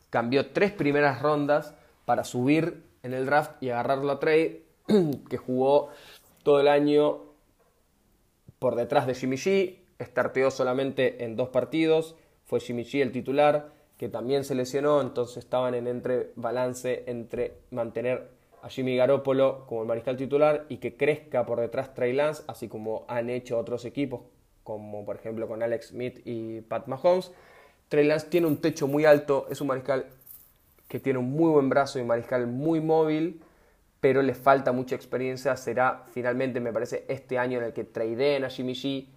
cambió 0.09 0.51
tres 0.51 0.71
primeras 0.71 1.21
rondas 1.21 1.75
para 2.05 2.23
subir 2.23 2.83
en 3.03 3.13
el 3.13 3.25
draft 3.25 3.61
y 3.61 3.69
agarrarlo 3.69 4.11
a 4.13 4.19
Trey, 4.19 4.65
que 5.29 5.37
jugó 5.37 5.89
todo 6.43 6.59
el 6.59 6.67
año 6.67 7.30
por 8.61 8.75
detrás 8.75 9.07
de 9.07 9.15
Jimmy 9.15 9.37
G, 9.37 9.79
estarteó 9.97 10.51
solamente 10.51 11.23
en 11.23 11.35
dos 11.35 11.49
partidos 11.49 12.15
fue 12.45 12.59
Jimmy 12.59 12.83
G 12.83 13.01
el 13.01 13.11
titular, 13.11 13.71
que 13.97 14.07
también 14.07 14.43
se 14.43 14.53
lesionó, 14.53 15.01
entonces 15.01 15.37
estaban 15.37 15.73
en 15.73 15.87
entre 15.87 16.29
balance 16.35 17.05
entre 17.07 17.55
mantener 17.71 18.29
a 18.61 18.69
Jimmy 18.69 18.95
Garoppolo 18.97 19.65
como 19.65 19.81
el 19.81 19.87
mariscal 19.87 20.15
titular 20.15 20.67
y 20.69 20.77
que 20.77 20.95
crezca 20.95 21.43
por 21.43 21.59
detrás 21.59 21.95
Trey 21.95 22.13
Lance, 22.13 22.43
así 22.45 22.67
como 22.67 23.03
han 23.07 23.31
hecho 23.31 23.57
otros 23.57 23.83
equipos, 23.83 24.21
como 24.63 25.05
por 25.05 25.15
ejemplo 25.15 25.47
con 25.47 25.63
Alex 25.63 25.87
Smith 25.87 26.21
y 26.23 26.61
Pat 26.61 26.85
Mahomes. 26.85 27.31
Trey 27.89 28.05
Lance 28.05 28.27
tiene 28.29 28.45
un 28.45 28.57
techo 28.57 28.87
muy 28.87 29.05
alto, 29.05 29.47
es 29.49 29.59
un 29.59 29.69
mariscal 29.69 30.05
que 30.87 30.99
tiene 30.99 31.17
un 31.17 31.31
muy 31.31 31.49
buen 31.49 31.67
brazo 31.67 31.97
y 31.97 32.03
un 32.03 32.09
mariscal 32.09 32.45
muy 32.45 32.79
móvil, 32.79 33.41
pero 34.01 34.21
le 34.21 34.33
falta 34.33 34.73
mucha 34.73 34.95
experiencia. 34.95 35.55
Será 35.55 36.03
finalmente, 36.11 36.59
me 36.59 36.73
parece, 36.73 37.05
este 37.07 37.37
año 37.37 37.59
en 37.59 37.65
el 37.65 37.73
que 37.73 37.85
tradeen 37.85 38.43
a 38.43 38.49
Jimmy 38.49 38.73
G 38.73 39.07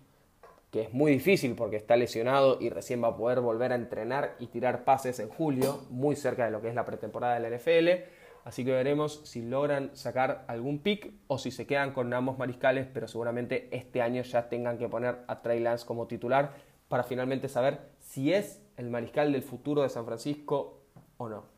que 0.75 0.83
es 0.83 0.92
muy 0.92 1.12
difícil 1.12 1.55
porque 1.55 1.77
está 1.77 1.94
lesionado 1.94 2.59
y 2.61 2.68
recién 2.68 3.01
va 3.01 3.07
a 3.07 3.16
poder 3.16 3.40
volver 3.40 3.70
a 3.70 3.77
entrenar 3.77 4.35
y 4.40 4.49
tirar 4.49 4.83
pases 4.83 5.20
en 5.20 5.29
julio, 5.29 5.85
muy 5.88 6.16
cerca 6.16 6.47
de 6.47 6.51
lo 6.51 6.61
que 6.61 6.68
es 6.68 6.75
la 6.75 6.85
pretemporada 6.85 7.38
de 7.38 7.49
la 7.49 7.57
NFL. 7.57 8.11
Así 8.42 8.64
que 8.64 8.73
veremos 8.73 9.20
si 9.23 9.42
logran 9.42 9.94
sacar 9.94 10.44
algún 10.49 10.81
pick 10.81 11.12
o 11.29 11.38
si 11.38 11.53
se 11.53 11.64
quedan 11.64 11.92
con 11.92 12.12
ambos 12.12 12.38
mariscales, 12.38 12.88
pero 12.92 13.07
seguramente 13.07 13.68
este 13.70 14.03
año 14.03 14.23
ya 14.23 14.49
tengan 14.49 14.77
que 14.77 14.88
poner 14.88 15.18
a 15.29 15.42
Trey 15.42 15.61
Lance 15.61 15.87
como 15.87 16.09
titular 16.09 16.55
para 16.88 17.05
finalmente 17.05 17.49
saber 17.49 17.79
si 18.01 18.33
es 18.33 18.61
el 18.77 18.90
mariscal 18.90 19.31
del 19.31 19.44
futuro 19.44 19.83
de 19.83 19.90
San 19.90 20.05
Francisco 20.05 20.81
o 21.18 21.29
no. 21.29 21.54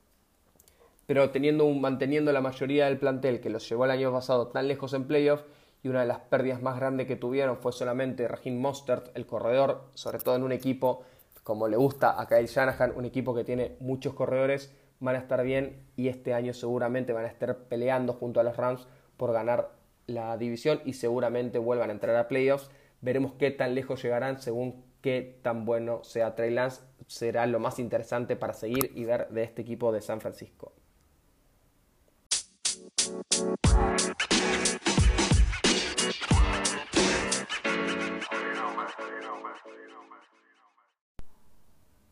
Pero 1.06 1.30
teniendo 1.30 1.64
un, 1.64 1.80
manteniendo 1.80 2.32
la 2.32 2.40
mayoría 2.40 2.86
del 2.86 2.98
plantel 2.98 3.40
que 3.40 3.50
los 3.50 3.68
llevó 3.68 3.84
el 3.84 3.92
año 3.92 4.12
pasado 4.12 4.48
tan 4.48 4.68
lejos 4.68 4.92
en 4.92 5.04
playoffs, 5.04 5.44
y 5.82 5.88
una 5.88 6.00
de 6.00 6.06
las 6.06 6.18
pérdidas 6.18 6.62
más 6.62 6.76
grandes 6.76 7.06
que 7.06 7.16
tuvieron 7.16 7.58
fue 7.58 7.72
solamente 7.72 8.26
Raheem 8.26 8.58
Mostert, 8.58 9.16
el 9.16 9.24
corredor, 9.24 9.84
sobre 9.94 10.18
todo 10.18 10.34
en 10.34 10.42
un 10.42 10.52
equipo 10.52 11.04
como 11.44 11.68
le 11.68 11.76
gusta 11.76 12.20
a 12.20 12.26
Kyle 12.26 12.48
Shanahan, 12.48 12.92
un 12.96 13.04
equipo 13.04 13.32
que 13.32 13.44
tiene 13.44 13.76
muchos 13.78 14.14
corredores, 14.14 14.74
van 14.98 15.14
a 15.14 15.18
estar 15.18 15.44
bien 15.44 15.86
y 15.94 16.08
este 16.08 16.34
año 16.34 16.52
seguramente 16.52 17.12
van 17.12 17.24
a 17.24 17.28
estar 17.28 17.56
peleando 17.68 18.14
junto 18.14 18.40
a 18.40 18.42
los 18.42 18.56
Rams 18.56 18.88
por 19.16 19.32
ganar 19.32 19.70
la 20.08 20.36
división 20.36 20.80
y 20.84 20.94
seguramente 20.94 21.58
vuelvan 21.58 21.90
a 21.90 21.92
entrar 21.92 22.16
a 22.16 22.26
playoffs. 22.26 22.68
Veremos 23.00 23.34
qué 23.38 23.52
tan 23.52 23.76
lejos 23.76 24.02
llegarán 24.02 24.40
según 24.40 24.84
qué 25.02 25.38
tan 25.42 25.64
bueno 25.64 26.02
sea 26.02 26.34
Trey 26.34 26.50
Lance. 26.50 26.82
Será 27.06 27.46
lo 27.46 27.60
más 27.60 27.78
interesante 27.78 28.34
para 28.34 28.52
seguir 28.52 28.90
y 28.96 29.04
ver 29.04 29.28
de 29.28 29.44
este 29.44 29.62
equipo 29.62 29.92
de 29.92 30.00
San 30.00 30.20
Francisco. 30.20 30.72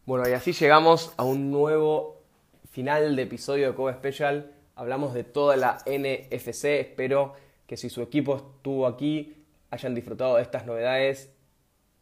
Bueno, 0.06 0.28
y 0.28 0.32
así 0.32 0.52
llegamos 0.52 1.14
a 1.16 1.24
un 1.24 1.50
nuevo 1.50 2.22
final 2.70 3.16
de 3.16 3.22
episodio 3.22 3.68
de 3.68 3.74
Coba 3.74 3.94
Special. 3.94 4.52
Hablamos 4.74 5.14
de 5.14 5.24
toda 5.24 5.56
la 5.56 5.78
NFC. 5.86 6.64
Espero 6.80 7.32
que 7.66 7.78
si 7.78 7.88
su 7.88 8.02
equipo 8.02 8.36
estuvo 8.36 8.86
aquí 8.86 9.44
hayan 9.70 9.94
disfrutado 9.94 10.36
de 10.36 10.42
estas 10.42 10.66
novedades 10.66 11.32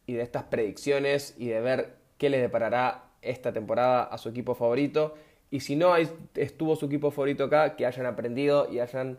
y 0.07 0.15
de 0.15 0.23
estas 0.23 0.43
predicciones 0.45 1.37
y 1.39 1.47
de 1.47 1.61
ver 1.61 1.97
qué 2.19 2.29
les 2.29 2.43
deparará 2.43 3.05
esta 3.23 3.53
temporada 3.53 4.03
a 4.03 4.19
su 4.19 4.31
equipo 4.31 4.55
favorito. 4.55 5.15
Y 5.51 5.61
si 5.61 5.77
no 5.77 5.95
estuvo 5.97 6.75
su 6.75 6.87
equipo 6.87 7.13
favorito 7.13 7.45
acá, 7.45 7.77
que 7.77 7.87
hayan 7.87 8.07
aprendido 8.07 8.69
y 8.71 8.81
hayan, 8.81 9.19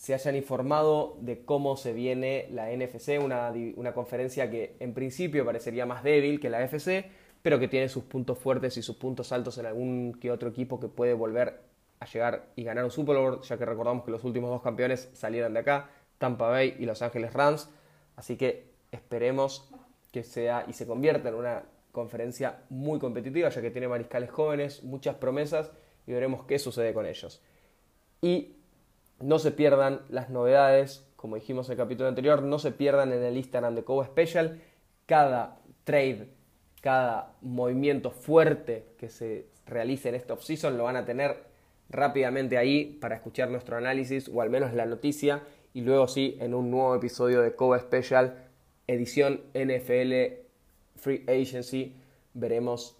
se 0.00 0.14
hayan 0.14 0.34
informado 0.34 1.18
de 1.20 1.44
cómo 1.44 1.76
se 1.76 1.92
viene 1.92 2.48
la 2.52 2.74
NFC, 2.74 3.22
una, 3.22 3.52
una 3.76 3.92
conferencia 3.92 4.50
que 4.50 4.74
en 4.80 4.94
principio 4.94 5.44
parecería 5.44 5.84
más 5.84 6.02
débil 6.02 6.40
que 6.40 6.48
la 6.48 6.62
FC, 6.62 7.10
pero 7.42 7.58
que 7.58 7.68
tiene 7.68 7.86
sus 7.90 8.04
puntos 8.04 8.38
fuertes 8.38 8.78
y 8.78 8.82
sus 8.82 8.96
puntos 8.96 9.30
altos 9.30 9.58
en 9.58 9.66
algún 9.66 10.14
que 10.18 10.30
otro 10.30 10.48
equipo 10.48 10.80
que 10.80 10.88
puede 10.88 11.12
volver 11.12 11.60
a 11.98 12.06
llegar 12.06 12.46
y 12.56 12.64
ganar 12.64 12.84
un 12.84 12.90
Super 12.90 13.18
Bowl, 13.18 13.42
ya 13.42 13.58
que 13.58 13.66
recordamos 13.66 14.02
que 14.06 14.10
los 14.10 14.24
últimos 14.24 14.48
dos 14.48 14.62
campeones 14.62 15.10
salieron 15.12 15.52
de 15.52 15.60
acá, 15.60 15.90
Tampa 16.16 16.48
Bay 16.48 16.76
y 16.78 16.86
Los 16.86 17.02
Ángeles 17.02 17.34
Rams, 17.34 17.68
así 18.16 18.38
que 18.38 18.70
esperemos 18.92 19.70
que 20.12 20.22
sea 20.22 20.64
y 20.66 20.72
se 20.72 20.86
convierta 20.86 21.28
en 21.28 21.34
una 21.34 21.64
conferencia 21.92 22.62
muy 22.70 22.98
competitiva, 22.98 23.50
ya 23.50 23.60
que 23.60 23.70
tiene 23.70 23.86
mariscales 23.86 24.30
jóvenes, 24.30 24.82
muchas 24.82 25.16
promesas 25.16 25.70
y 26.06 26.12
veremos 26.12 26.46
qué 26.46 26.58
sucede 26.58 26.94
con 26.94 27.04
ellos. 27.04 27.42
Y 28.22 28.59
no 29.20 29.38
se 29.38 29.50
pierdan 29.50 30.02
las 30.08 30.30
novedades, 30.30 31.06
como 31.16 31.36
dijimos 31.36 31.68
en 31.68 31.72
el 31.72 31.78
capítulo 31.78 32.08
anterior, 32.08 32.42
no 32.42 32.58
se 32.58 32.72
pierdan 32.72 33.12
en 33.12 33.22
el 33.22 33.36
Instagram 33.36 33.74
de 33.74 33.84
Cobo 33.84 34.04
Special 34.04 34.60
cada 35.06 35.58
trade, 35.84 36.28
cada 36.80 37.34
movimiento 37.42 38.10
fuerte 38.10 38.86
que 38.98 39.08
se 39.08 39.46
realice 39.66 40.08
en 40.08 40.14
esta 40.14 40.34
offseason 40.34 40.76
lo 40.76 40.84
van 40.84 40.96
a 40.96 41.04
tener 41.04 41.44
rápidamente 41.88 42.58
ahí 42.58 42.98
para 43.00 43.16
escuchar 43.16 43.50
nuestro 43.50 43.76
análisis 43.76 44.28
o 44.32 44.40
al 44.40 44.50
menos 44.50 44.72
la 44.74 44.86
noticia 44.86 45.42
y 45.74 45.82
luego 45.82 46.08
sí 46.08 46.36
en 46.40 46.54
un 46.54 46.70
nuevo 46.70 46.94
episodio 46.94 47.42
de 47.42 47.54
Cobo 47.54 47.78
Special 47.78 48.34
edición 48.86 49.40
NFL 49.54 50.40
Free 50.96 51.24
Agency 51.28 51.94
veremos 52.34 52.96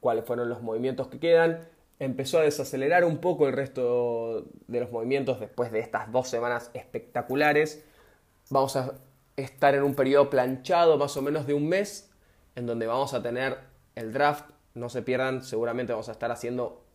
cuáles 0.00 0.24
fueron 0.24 0.48
los 0.48 0.62
movimientos 0.62 1.08
que 1.08 1.18
quedan. 1.18 1.68
Empezó 2.00 2.38
a 2.38 2.42
desacelerar 2.42 3.04
un 3.04 3.18
poco 3.18 3.46
el 3.46 3.52
resto 3.52 4.46
de 4.66 4.80
los 4.80 4.90
movimientos 4.90 5.38
después 5.38 5.70
de 5.70 5.80
estas 5.80 6.10
dos 6.10 6.28
semanas 6.28 6.70
espectaculares. 6.72 7.84
Vamos 8.48 8.74
a 8.74 8.94
estar 9.36 9.74
en 9.74 9.82
un 9.82 9.94
periodo 9.94 10.30
planchado 10.30 10.96
más 10.96 11.16
o 11.18 11.22
menos 11.22 11.46
de 11.46 11.52
un 11.52 11.68
mes 11.68 12.10
en 12.56 12.66
donde 12.66 12.86
vamos 12.86 13.12
a 13.12 13.22
tener 13.22 13.58
el 13.94 14.14
draft. 14.14 14.50
No 14.72 14.88
se 14.88 15.02
pierdan, 15.02 15.44
seguramente 15.44 15.92
vamos 15.92 16.08
a 16.08 16.12
estar 16.12 16.30
haciendo 16.30 16.86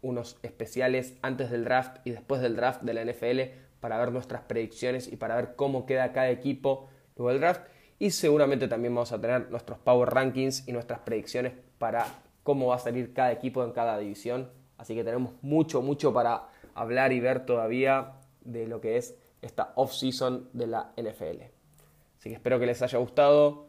unos 0.00 0.38
especiales 0.44 1.18
antes 1.22 1.50
del 1.50 1.64
draft 1.64 1.98
y 2.04 2.12
después 2.12 2.40
del 2.40 2.54
draft 2.54 2.82
de 2.82 2.94
la 2.94 3.04
NFL 3.04 3.40
para 3.80 3.98
ver 3.98 4.12
nuestras 4.12 4.42
predicciones 4.42 5.08
y 5.08 5.16
para 5.16 5.34
ver 5.34 5.56
cómo 5.56 5.86
queda 5.86 6.12
cada 6.12 6.30
equipo 6.30 6.88
luego 7.16 7.30
del 7.30 7.40
draft. 7.40 7.62
Y 7.98 8.12
seguramente 8.12 8.68
también 8.68 8.94
vamos 8.94 9.10
a 9.10 9.20
tener 9.20 9.50
nuestros 9.50 9.80
Power 9.80 10.10
Rankings 10.10 10.68
y 10.68 10.72
nuestras 10.72 11.00
predicciones 11.00 11.52
para 11.78 12.06
cómo 12.42 12.68
va 12.68 12.76
a 12.76 12.78
salir 12.78 13.12
cada 13.12 13.32
equipo 13.32 13.64
en 13.64 13.72
cada 13.72 13.98
división. 13.98 14.50
Así 14.78 14.94
que 14.94 15.04
tenemos 15.04 15.32
mucho, 15.42 15.82
mucho 15.82 16.12
para 16.12 16.48
hablar 16.74 17.12
y 17.12 17.20
ver 17.20 17.46
todavía 17.46 18.14
de 18.40 18.66
lo 18.66 18.80
que 18.80 18.96
es 18.96 19.16
esta 19.40 19.72
off-season 19.76 20.48
de 20.52 20.66
la 20.66 20.92
NFL. 20.96 21.42
Así 22.18 22.28
que 22.28 22.34
espero 22.34 22.58
que 22.58 22.66
les 22.66 22.80
haya 22.82 22.98
gustado. 22.98 23.66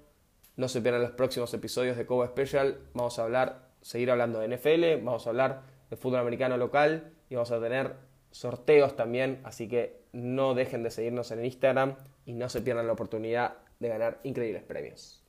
No 0.55 0.67
se 0.67 0.81
pierdan 0.81 1.01
los 1.01 1.11
próximos 1.11 1.53
episodios 1.53 1.97
de 1.97 2.05
Cobo 2.05 2.25
Special. 2.27 2.77
Vamos 2.93 3.17
a 3.17 3.23
hablar, 3.23 3.69
seguir 3.81 4.11
hablando 4.11 4.39
de 4.39 4.55
NFL, 4.55 5.03
vamos 5.03 5.25
a 5.25 5.29
hablar 5.31 5.63
de 5.89 5.97
fútbol 5.97 6.19
americano 6.19 6.57
local 6.57 7.11
y 7.29 7.35
vamos 7.35 7.51
a 7.51 7.59
tener 7.59 7.95
sorteos 8.29 8.95
también. 8.95 9.41
Así 9.43 9.67
que 9.67 10.03
no 10.11 10.53
dejen 10.53 10.83
de 10.83 10.91
seguirnos 10.91 11.31
en 11.31 11.43
Instagram 11.43 11.95
y 12.25 12.33
no 12.33 12.49
se 12.49 12.61
pierdan 12.61 12.87
la 12.87 12.93
oportunidad 12.93 13.55
de 13.79 13.89
ganar 13.89 14.19
increíbles 14.23 14.63
premios. 14.63 15.23